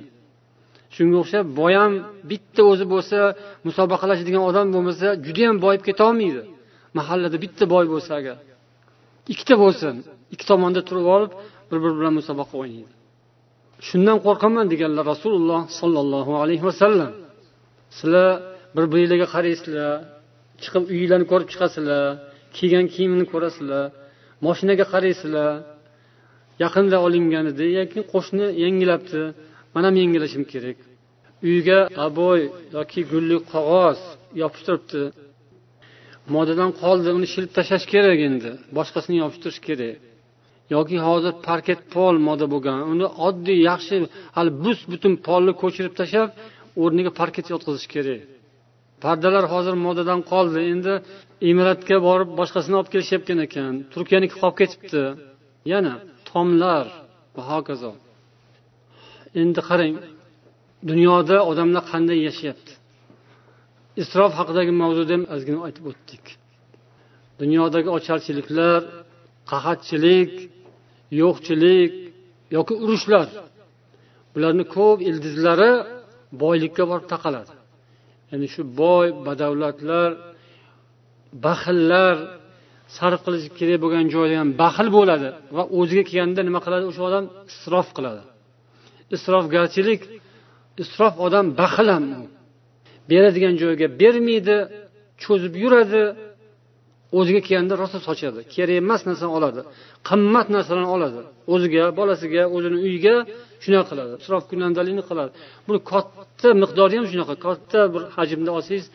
Shunga 0.97 1.17
o'xshab 1.23 1.47
boy 1.61 1.73
ham 1.81 1.93
bitta 2.31 2.63
o'zi 2.73 2.85
bo'lsa 2.95 3.19
musobaqalashadigan 3.69 4.43
odam 4.51 4.67
bo'lmasa 4.75 5.07
judayam 5.27 5.57
boyib 5.65 5.83
ketolmaydi. 5.89 6.43
Mahallada 6.99 7.37
bitta 7.45 7.65
boy 7.75 7.85
bo'lsa 7.95 8.11
agar. 8.21 8.37
Ikkita 9.33 9.55
bo'lsin 9.63 9.95
ikki 10.35 10.45
tomonda 10.51 10.81
turib 10.89 11.07
olib 11.17 11.33
bir 11.69 11.79
biri 11.83 11.95
bilan 11.99 12.15
musobaqa 12.21 12.55
o'ynaydi. 12.63 12.93
Shundan 13.89 14.19
qo'rqaman 14.27 14.67
deganlar 14.73 15.05
rasululloh 15.13 15.61
sollallohu 15.81 16.33
alayhi 16.43 16.65
vasallam. 16.71 17.13
Sizlar 17.99 18.29
bir 18.77 18.85
biringlarga 18.93 19.27
qaraysizlar 19.35 19.93
chiqib 20.63 20.85
uyinglarni 20.93 21.27
ko'rib 21.33 21.49
chiqasizlar 21.53 22.05
kiygan 22.57 22.87
kiyimini 22.95 23.27
ko'rasizlar 23.33 23.85
moshinaga 24.47 24.85
qaraysizlar 24.93 25.51
yaqinda 26.65 26.97
olingan 27.07 27.45
edi 27.53 27.67
yoki 27.79 28.01
qo'shni 28.13 28.47
yangilabdi. 28.65 29.21
Man 29.75 29.83
ham 29.89 29.95
yangilashim 30.03 30.45
kerak. 30.53 30.79
Uyga 31.49 31.79
aboy 32.07 32.41
yoki 32.77 33.01
gulli 33.13 33.37
qog'oz 33.53 33.99
yopishtiribdi. 34.43 35.03
Modadan 36.35 36.71
qoldi 36.83 37.09
uni 37.19 37.27
shilib 37.33 37.53
tashlash 37.59 37.87
kerak 37.95 38.19
endi. 38.29 38.51
Boshqasini 38.77 39.17
yopishtirish 39.23 39.61
kerak. 39.69 39.97
Yoki 40.75 40.97
hozir 41.07 41.35
parket 41.49 41.81
pol 41.95 42.15
moda 42.29 42.47
bo'lgan. 42.55 42.79
Uni 42.93 43.07
oddiy 43.29 43.59
yaxshi 43.71 43.95
hali 44.37 44.51
bus 44.65 44.81
butun 44.93 45.13
polni 45.27 45.53
ko'chirib 45.63 45.95
tashlab 46.01 46.31
o'rniga 46.83 47.11
parket 47.21 47.47
yotqizish 47.53 47.89
kerak. 47.95 48.21
Pardalar 49.05 49.45
hozir 49.53 49.75
modadan 49.87 50.21
qoldi. 50.31 50.61
Endi 50.73 50.93
emiratga 51.51 51.97
borib 52.09 52.31
boshqasini 52.41 52.75
olib 52.81 52.91
kelishayotgan 52.95 53.39
ekan. 53.47 53.73
Turkiyaniki 53.93 54.37
qolib 54.43 54.57
ketibdi. 54.61 55.03
Yana 55.73 55.95
tomlar 56.31 56.85
va 57.37 57.43
hokazo. 57.53 57.93
Endi 59.43 59.61
qarang 59.69 59.95
dunyoda 60.91 61.37
odamlar 61.51 61.85
qanday 61.93 62.19
yashayapti? 62.29 62.73
Isrof 64.03 64.33
haqidagi 64.41 64.73
mavzuda 64.83 65.13
ham 65.17 65.25
ozgina 65.35 65.59
aytib 65.67 65.85
o'tdik. 65.91 66.25
Dunyodagi 67.41 67.89
ocharchiliklar 67.97 68.81
qahatchilik 69.51 70.33
yo'qchilik 71.21 71.93
yoki 72.57 72.75
urushlar. 72.85 73.29
Bularni 74.35 74.65
ko'p 74.77 74.99
ildizlari 75.09 75.73
boylikka 76.43 76.85
borib 76.91 77.07
taqaladi. 77.15 77.51
Ya'ni 78.31 78.47
shu 78.55 78.63
boy 78.83 79.07
badavlatlar 79.27 80.11
baxillar 81.47 82.17
sarf 82.97 83.21
qilish 83.27 83.47
kerak 83.59 83.79
bo'lgan 83.85 84.07
joyda 84.15 84.35
ham 84.41 84.51
baxil 84.63 84.89
bo'ladi 84.99 85.29
va 85.57 85.63
o'ziga 85.79 86.05
kelganda 86.11 86.41
nima 86.49 86.61
qiladi? 86.67 86.85
O'sha 86.91 87.03
odam 87.09 87.25
isrof 87.53 87.89
qiladi. 87.97 88.23
Isrofgarchilik 89.17 90.03
isrof 90.83 91.15
odam 91.27 91.47
baxil 91.61 91.89
ham 91.95 92.05
beradigan 93.11 93.55
joyga 93.63 93.87
bermaydi 94.03 94.57
cho'zib 95.23 95.55
yuradi 95.63 96.03
o'ziga 97.19 97.41
kelganda 97.47 97.75
rosa 97.83 97.99
sochadi. 98.09 98.41
Kerak 98.55 98.77
emas 98.83 99.01
narsani 99.09 99.33
oladi. 99.39 99.61
Qimmat 100.09 100.47
narsalarni 100.55 100.91
oladi. 100.97 101.21
O'ziga 101.55 101.85
bolasiga 101.99 102.43
o'zini 102.57 102.79
uyiga 102.87 103.15
shunaqa 103.65 103.87
qiladi 103.91 104.13
isrof 104.23 104.45
kunandalikni 104.51 105.03
qiladi. 105.11 105.31
Buni 105.67 105.79
katta 105.93 106.49
miqdori 106.63 106.95
ham 106.99 107.07
shunaqa 107.13 107.35
katta 107.47 107.81
bir 107.95 108.03
hajmda 108.17 108.51
olsangiz 108.59 108.87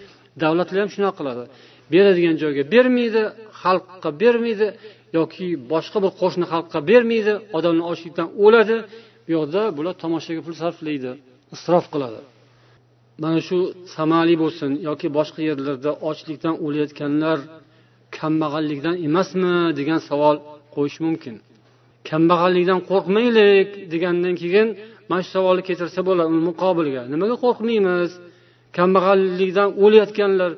davlatlar 0.42 0.78
ham 0.84 0.90
shunaqa 0.96 1.16
qiladi. 1.20 1.44
Beradigan 1.94 2.36
joyga 2.44 2.64
bermaydi 2.74 3.22
xalqqa 3.62 4.10
bermaydi 4.22 4.68
yoki 5.18 5.48
boshqa 5.72 5.98
bir 6.04 6.12
qo'shni 6.22 6.46
xalqqa 6.54 6.80
bermaydi 6.90 7.34
odamlar 7.58 7.86
ochlikdan 7.92 8.28
o'ladi 8.46 8.78
bu 9.26 9.30
yoqda 9.38 9.62
bular 9.78 9.94
tomoshaga 10.04 10.42
pul 10.46 10.56
sarflaydi 10.62 11.12
isrof 11.56 11.86
qiladi. 11.94 12.20
Mana 13.24 13.40
shu 13.48 13.58
samali 13.96 14.36
bo'lsin 14.44 14.72
yoki 14.90 15.08
boshqa 15.18 15.42
yerlarda 15.50 15.92
ochlikdan 16.10 16.56
o'layotganlar 16.66 17.38
kambag'allikdan 18.18 18.96
emasmi 19.08 19.54
degan 19.80 20.00
savol 20.10 20.36
qo'yish 20.76 20.98
mumkin. 21.06 21.36
Kambag'allikdan 22.10 22.80
qo'rqmaylik 22.90 23.70
degandan 23.94 24.36
keyin 24.42 24.68
mana 25.10 25.22
shu 25.26 25.32
savolni 25.36 25.64
keltirsa 25.68 26.00
bo'ladi 26.08 26.30
uni 26.34 26.44
muqobilga. 26.50 27.02
Nimaga 27.14 27.36
qo'rqmaymiz? 27.44 28.12
Kambag'allikdan 28.78 29.70
o'layotganlar 29.84 30.52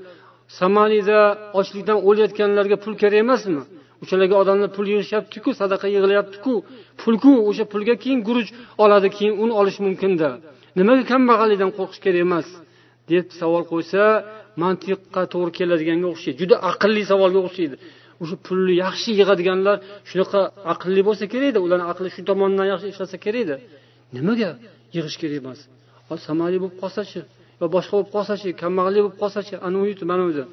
somalida 0.60 1.20
ochlikdan 1.60 1.98
o'layotganlarga 2.08 2.78
pul 2.84 2.94
kerak 3.02 3.20
emasmi? 3.26 3.62
O'shalarga 4.04 4.36
odamlar 4.44 4.70
pul 4.78 4.86
yig'ishyaptiku 4.94 5.50
sadaqa 5.62 5.88
yig'ilyaptiku 5.96 6.54
pulku 7.02 7.32
o'sha 7.50 7.66
pulga 7.74 7.96
keyin 8.04 8.20
guruch 8.28 8.50
oladi 8.84 9.08
keyin 9.18 9.34
un 9.44 9.50
olish 9.60 9.80
mumkinda 9.86 10.30
nimaga 10.78 11.04
kambag'allikdan 11.12 11.72
qo'rqish 11.78 12.02
kerak 12.06 12.22
emas? 12.28 12.48
deb 13.12 13.26
savol 13.40 13.64
qo'ysa 13.72 14.04
mantiqqa 14.62 15.22
to'g'ri 15.34 15.52
keladiganga 15.60 16.08
o'xshaydi. 16.14 16.38
Juda 16.42 16.56
aqlli 16.70 17.04
savolga 17.12 17.40
o'xshaydi. 17.48 17.76
O'sha 18.22 18.36
pulni 18.46 18.74
yaxshi 18.86 19.10
yig'adiganlar 19.20 19.78
shunaqa 20.10 20.40
aqlli 20.74 21.02
bo'lsa 21.08 21.26
kerakda 21.34 21.60
ularni 21.66 21.86
aqli 21.92 22.10
shu 22.16 22.22
tomondan 22.30 22.66
yaxshi 22.74 22.88
ishlasa 22.94 23.18
kerakda 23.26 23.56
nimaga 24.16 24.50
yig'ish 24.96 25.18
kerak 25.22 25.38
emas 25.44 25.60
samali 26.28 26.58
bo'lib 26.62 26.78
qolsachi 26.84 27.22
yo 27.60 27.66
boshqa 27.76 27.94
bo'lib 27.98 28.12
qolsachi 28.16 28.48
kambag'allik 28.62 29.02
bo'lib 29.06 29.18
qolsachi 29.24 29.56
ana 29.68 29.78
u 29.84 30.06
mana 30.12 30.24
o'zi 30.30 30.44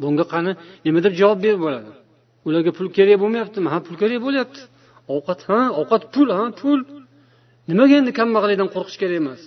bunga 0.00 0.24
qani 0.32 0.52
nima 0.84 1.00
deb 1.06 1.12
javob 1.20 1.38
berib 1.44 1.60
bo'ladi 1.66 1.90
ularga 2.48 2.70
pul 2.78 2.88
kerak 2.96 3.16
bo'lmayaptimi 3.22 3.68
ha 3.72 3.78
pul 3.86 3.96
kerak 4.02 4.20
bo'lyapti 4.26 4.60
ovqat 5.14 5.40
ha 5.48 5.60
ovqat 5.80 6.02
pul 6.14 6.28
ha 6.38 6.44
pul 6.60 6.80
nimaga 7.70 7.94
endi 8.00 8.12
kambag'allikdan 8.20 8.68
qo'rqish 8.74 8.98
kerak 9.02 9.16
emas 9.22 9.42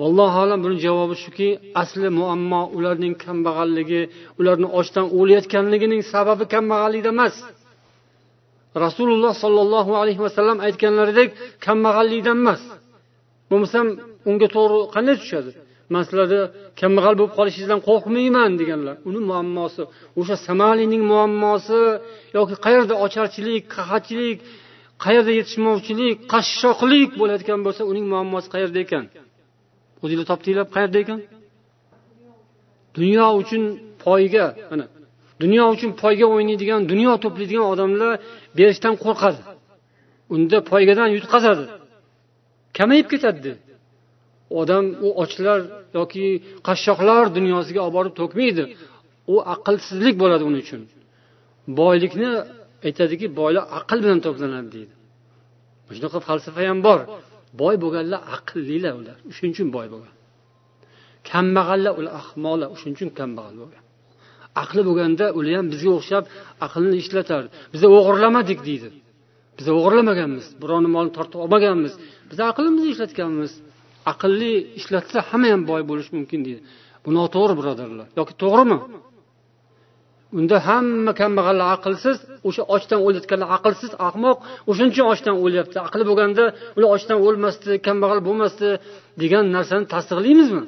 vallohu 0.00 0.36
alam 0.44 0.58
buni 0.64 0.76
javobi 0.86 1.16
shuki 1.24 1.48
asli 1.82 2.08
muammo 2.18 2.60
ularning 2.76 3.14
kambag'alligi 3.24 4.02
ularni 4.40 4.68
ochdan 4.78 5.06
o'layotganligining 5.18 6.02
sababi 6.12 6.44
kambag'allikda 6.54 7.10
emas. 7.16 7.34
Rasululloh 8.84 9.32
sollallohu 9.42 9.92
alayhi 10.02 10.20
vasallam 10.26 10.58
aytganlaridek 10.66 11.28
kambag'allikdan 11.66 12.38
emas. 12.42 12.62
Bo'lmasam 13.50 13.86
unga 14.30 14.48
to'g'ri 14.56 14.78
qanday 14.94 15.16
tushadi? 15.22 15.50
Man 15.92 16.02
sizlarni 16.06 16.40
kambag'al 16.80 17.14
bo'lib 17.18 17.32
qolishingizdan 17.38 17.80
qo'rqmayman 17.88 18.50
deganlar. 18.60 18.96
Uni 19.08 19.20
muammosi 19.30 19.82
o'sha 20.20 20.36
samalining 20.46 21.02
muammosi 21.12 21.80
yoki 22.36 22.54
qayerda 22.64 22.94
ocharchilik 23.04 23.62
qahatchilik 23.76 24.38
qayerda 25.04 25.32
yetishmovchilik 25.38 26.16
qashshoqlik 26.32 27.10
bo'layotgan 27.20 27.60
bo'lsa 27.66 27.82
uning 27.90 28.06
muammosi 28.12 28.48
qayerda 28.54 28.80
ekan? 28.86 29.04
O'zinglar 30.04 30.26
topdinglar 30.32 30.66
qayerda 30.74 30.98
ekan? 31.04 31.20
Dunyo 32.98 33.26
uchun 33.40 33.62
poyga 34.04 34.46
mana 34.70 34.84
dunyo 35.42 35.64
uchun 35.74 35.90
poyga 36.02 36.26
o'ynaydigan 36.34 36.80
dunyo 36.92 37.12
to'playdigan 37.24 37.66
odamlar 37.72 38.12
berishdan 38.58 38.94
qo'rqadi. 39.04 39.40
Unda 40.34 40.58
poygadan 40.70 41.08
yutqazadi. 41.16 41.64
Kamayib 42.76 43.06
ketadi. 43.12 43.52
Odam 44.60 44.84
u 45.06 45.08
ochlar 45.22 45.58
yoki 45.98 46.24
qashshoqlar 46.66 47.24
dunyosiga 47.36 47.80
olib 47.86 47.94
borib 47.98 48.14
to'kmaydi. 48.20 48.64
U 49.32 49.34
aqlsizlik 49.54 50.14
bo'ladi 50.22 50.44
uning 50.48 50.62
uchun. 50.66 50.82
Boylikni 51.80 52.30
aytadiki 52.86 53.26
boylik 53.40 53.64
aql 53.78 53.98
bilan 54.04 54.20
to'planadi 54.26 54.68
deydi. 54.76 54.94
Shunaqa 55.96 56.18
falsafa 56.28 56.60
ham 56.70 56.80
bor. 56.88 57.00
Boy 57.60 57.74
bo'lganlar 57.82 58.20
aqllilar 58.36 58.94
ular. 59.00 59.16
Shuning 59.36 59.52
uchun 59.56 59.68
boy 59.76 59.86
bo'lgan. 59.94 60.14
Kambag'allar 61.30 61.92
ular 61.98 62.12
ahmoqlar 62.20 62.68
shuning 62.80 62.96
uchun 62.98 63.10
kambag'al 63.18 63.56
bo'lgan. 63.62 63.82
Aqli 64.62 64.82
bo'lganda 64.88 65.26
ular 65.38 65.54
ham 65.58 65.66
bizga 65.74 65.90
o'xshab 65.98 66.24
aqlni 66.66 66.96
ishlatardi 67.02 67.48
biza 67.74 67.86
o'g'irlamadik 67.98 68.58
deydi. 68.68 68.88
Biz 69.58 69.66
o'g'irlamaganmiz 69.76 70.46
birovni 70.62 70.88
molini 70.94 71.12
tortib 71.18 71.38
olmaganmiz. 71.44 71.92
Biz 72.30 72.38
aqlimizni 72.50 72.88
ishlatganmiz. 72.94 73.52
Aqlli 74.12 74.52
ishlatsa 74.80 75.18
hamma 75.30 75.48
ham 75.54 75.62
boy 75.70 75.82
bo'lishi 75.90 76.10
mumkin 76.18 76.40
deydi. 76.46 76.60
Bu 77.04 77.10
noto'g'ri 77.18 77.54
birodarlar. 77.60 78.06
Yoki 78.20 78.34
to'g'rimi? 78.42 78.78
Unda 80.38 80.56
hamma 80.68 81.12
kambag'allar 81.20 81.66
aqlsiz 81.76 82.16
o'sha 82.48 82.62
ochdan 82.74 83.00
o'layotganlar 83.06 83.48
aqlsiz 83.56 83.90
ahmoq 84.08 84.38
o'shaning 84.70 84.92
uchun 84.94 85.06
ochdan 85.12 85.36
o'lyapti. 85.44 85.76
Aqli 85.88 86.04
bo'lganda 86.10 86.44
ular 86.76 86.90
ochdan 86.96 87.18
o'lmasdi 87.26 87.72
kambag'al 87.86 88.20
bo'lmasdi 88.28 88.68
degan 89.22 89.44
narsani 89.56 89.84
tasdiqlaymizmi? 89.94 90.64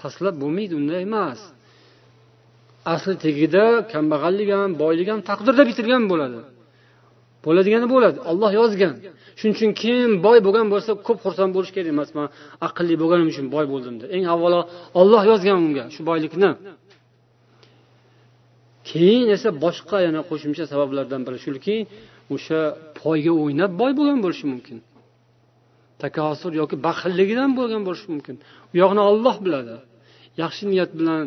Tasdiqlab 0.00 0.36
bo'lmaydi 0.42 0.74
unday 0.80 1.00
emas. 1.08 1.40
Asli 2.94 3.14
tagida 3.24 3.64
kambag'allik 3.92 4.48
ham 4.56 4.70
boylik 4.82 5.08
ham 5.12 5.20
taqdirda 5.30 5.62
bitilgan 5.70 6.04
bo'ladi. 6.12 6.38
Bo'ladigani 7.46 7.86
bo'ladi 7.94 8.18
olloh 8.30 8.50
yozgan. 8.60 8.94
Shuning 9.38 9.54
uchun 9.56 9.70
kim 9.82 10.08
boy 10.26 10.38
bo'lgan 10.46 10.66
bo'lsa 10.72 10.90
ko'p 11.06 11.18
xursand 11.24 11.50
bo'lish 11.56 11.72
kerak 11.76 11.88
emas 11.94 12.10
man 12.16 12.26
aqlli 12.66 12.94
bo'lganim 13.02 13.26
uchun 13.32 13.46
boy 13.54 13.64
bo'ldim 13.72 13.94
deb. 14.00 14.08
Eng 14.16 14.24
avvalo 14.34 14.60
olloh 15.00 15.22
yozgan 15.30 15.56
unga 15.66 15.84
shu 15.94 16.00
boylikni. 16.10 16.50
Keyin 18.90 19.26
esa 19.36 19.48
boshqa 19.64 19.96
yana 20.06 20.20
qo'shimcha 20.30 20.64
sabablardan 20.72 21.20
biri 21.26 21.38
shuki 21.44 21.76
o'sha 22.34 22.60
poyga 23.00 23.32
o'ynab 23.42 23.72
boy 23.80 23.92
bo'lgan 23.98 24.18
bo'lishi 24.24 24.46
mumkin. 24.52 24.78
Takosur 26.02 26.52
yoki 26.60 26.76
baxilligidan 26.86 27.50
bo'lgan 27.58 27.82
bo'lishi 27.88 28.08
mumkin. 28.14 28.36
U 28.72 28.74
yog'ini 28.82 29.02
olloh 29.10 29.36
biladi. 29.46 29.76
Yaxshi 30.42 30.64
niyat 30.72 30.90
bilan 30.98 31.22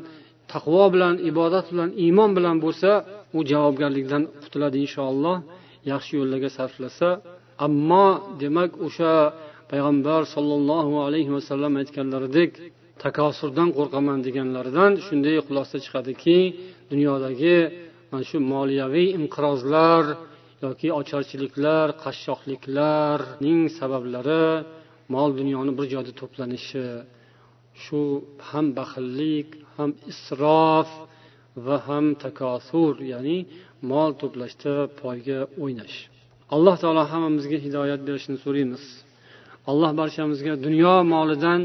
taqvo 0.53 0.84
bilan 0.93 1.16
ibodat 1.30 1.66
bilan 1.74 1.89
iymon 2.03 2.32
bilan 2.38 2.55
bo'lsa 2.66 2.89
u 3.38 3.39
javobgarlikdan 3.51 4.24
qutuladi 4.43 4.78
inshaalloh. 4.86 5.38
Yaxshi 5.91 6.12
yo'llarga 6.20 6.49
sarflasa. 6.57 7.10
Ammo 7.66 8.07
demak 8.41 8.72
o'sha 8.88 9.14
payg'ambar 9.72 10.22
sollallohu 10.36 10.93
alayhi 11.07 11.32
vasallam 11.38 11.74
aytganlaridek 11.82 12.51
takosurdan 13.04 13.70
qo'rqaman 13.78 14.20
deganlaridan 14.28 14.91
shunday 15.06 15.38
xulosa 15.47 15.78
chiqadiki 15.86 16.38
dunyodagi 16.91 17.58
mana 18.12 18.24
shu 18.30 18.38
moliyaviy 18.54 19.08
inqirozlar 19.20 20.04
yoki 20.66 20.88
ocharchiliklar 21.00 21.88
qashshoqliklarning 22.04 23.62
sabablari 23.80 24.47
mol 25.14 25.30
dunyoni 25.39 25.72
bir 25.78 25.86
joyda 25.93 26.12
to'planishi 26.22 26.88
shu 27.84 28.02
ham 28.50 28.66
baxillik 28.80 29.47
ham 29.76 29.91
isrof 30.12 30.89
va 31.66 31.78
ham 31.88 32.06
takosur 32.24 32.93
ya'ni 33.14 33.38
mol 33.91 34.12
to'plashda 34.22 34.74
poyga 35.02 35.39
o'ynash. 35.64 35.97
Alloh 36.56 36.76
taolo 36.82 37.04
hammamizga 37.12 37.58
hidoyat 37.66 38.02
berishini 38.08 38.38
so'raymiz. 38.45 38.84
Alloh 39.72 39.91
barchamizga 40.00 40.54
dunyo 40.66 40.95
molidan 41.14 41.62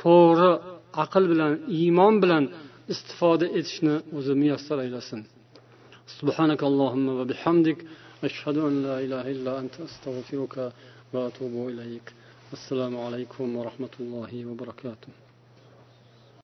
to'g'ri 0.00 0.50
aql 1.03 1.23
bilan 1.31 1.51
iymon 1.79 2.15
bilan 2.23 2.43
istifoda 2.93 3.45
etishni 3.59 3.95
o'zi 4.17 4.33
muyassar 4.41 4.77
aylasin 4.85 5.21
سبحانك 6.19 6.61
اللهم 6.71 7.07
وبحمدك 7.19 7.79
أشهد 8.27 8.57
أن 8.67 8.73
لا 8.87 8.95
إله 9.05 9.25
إلا 9.35 9.51
أنت 9.61 9.75
أستغفرك 9.87 10.55
وأتوب 11.13 11.53
إليك 11.71 12.07
السلام 12.57 12.93
عليكم 13.05 13.45
ورحمة 13.57 13.93
الله 14.03 14.31
وبركاته 14.49 15.11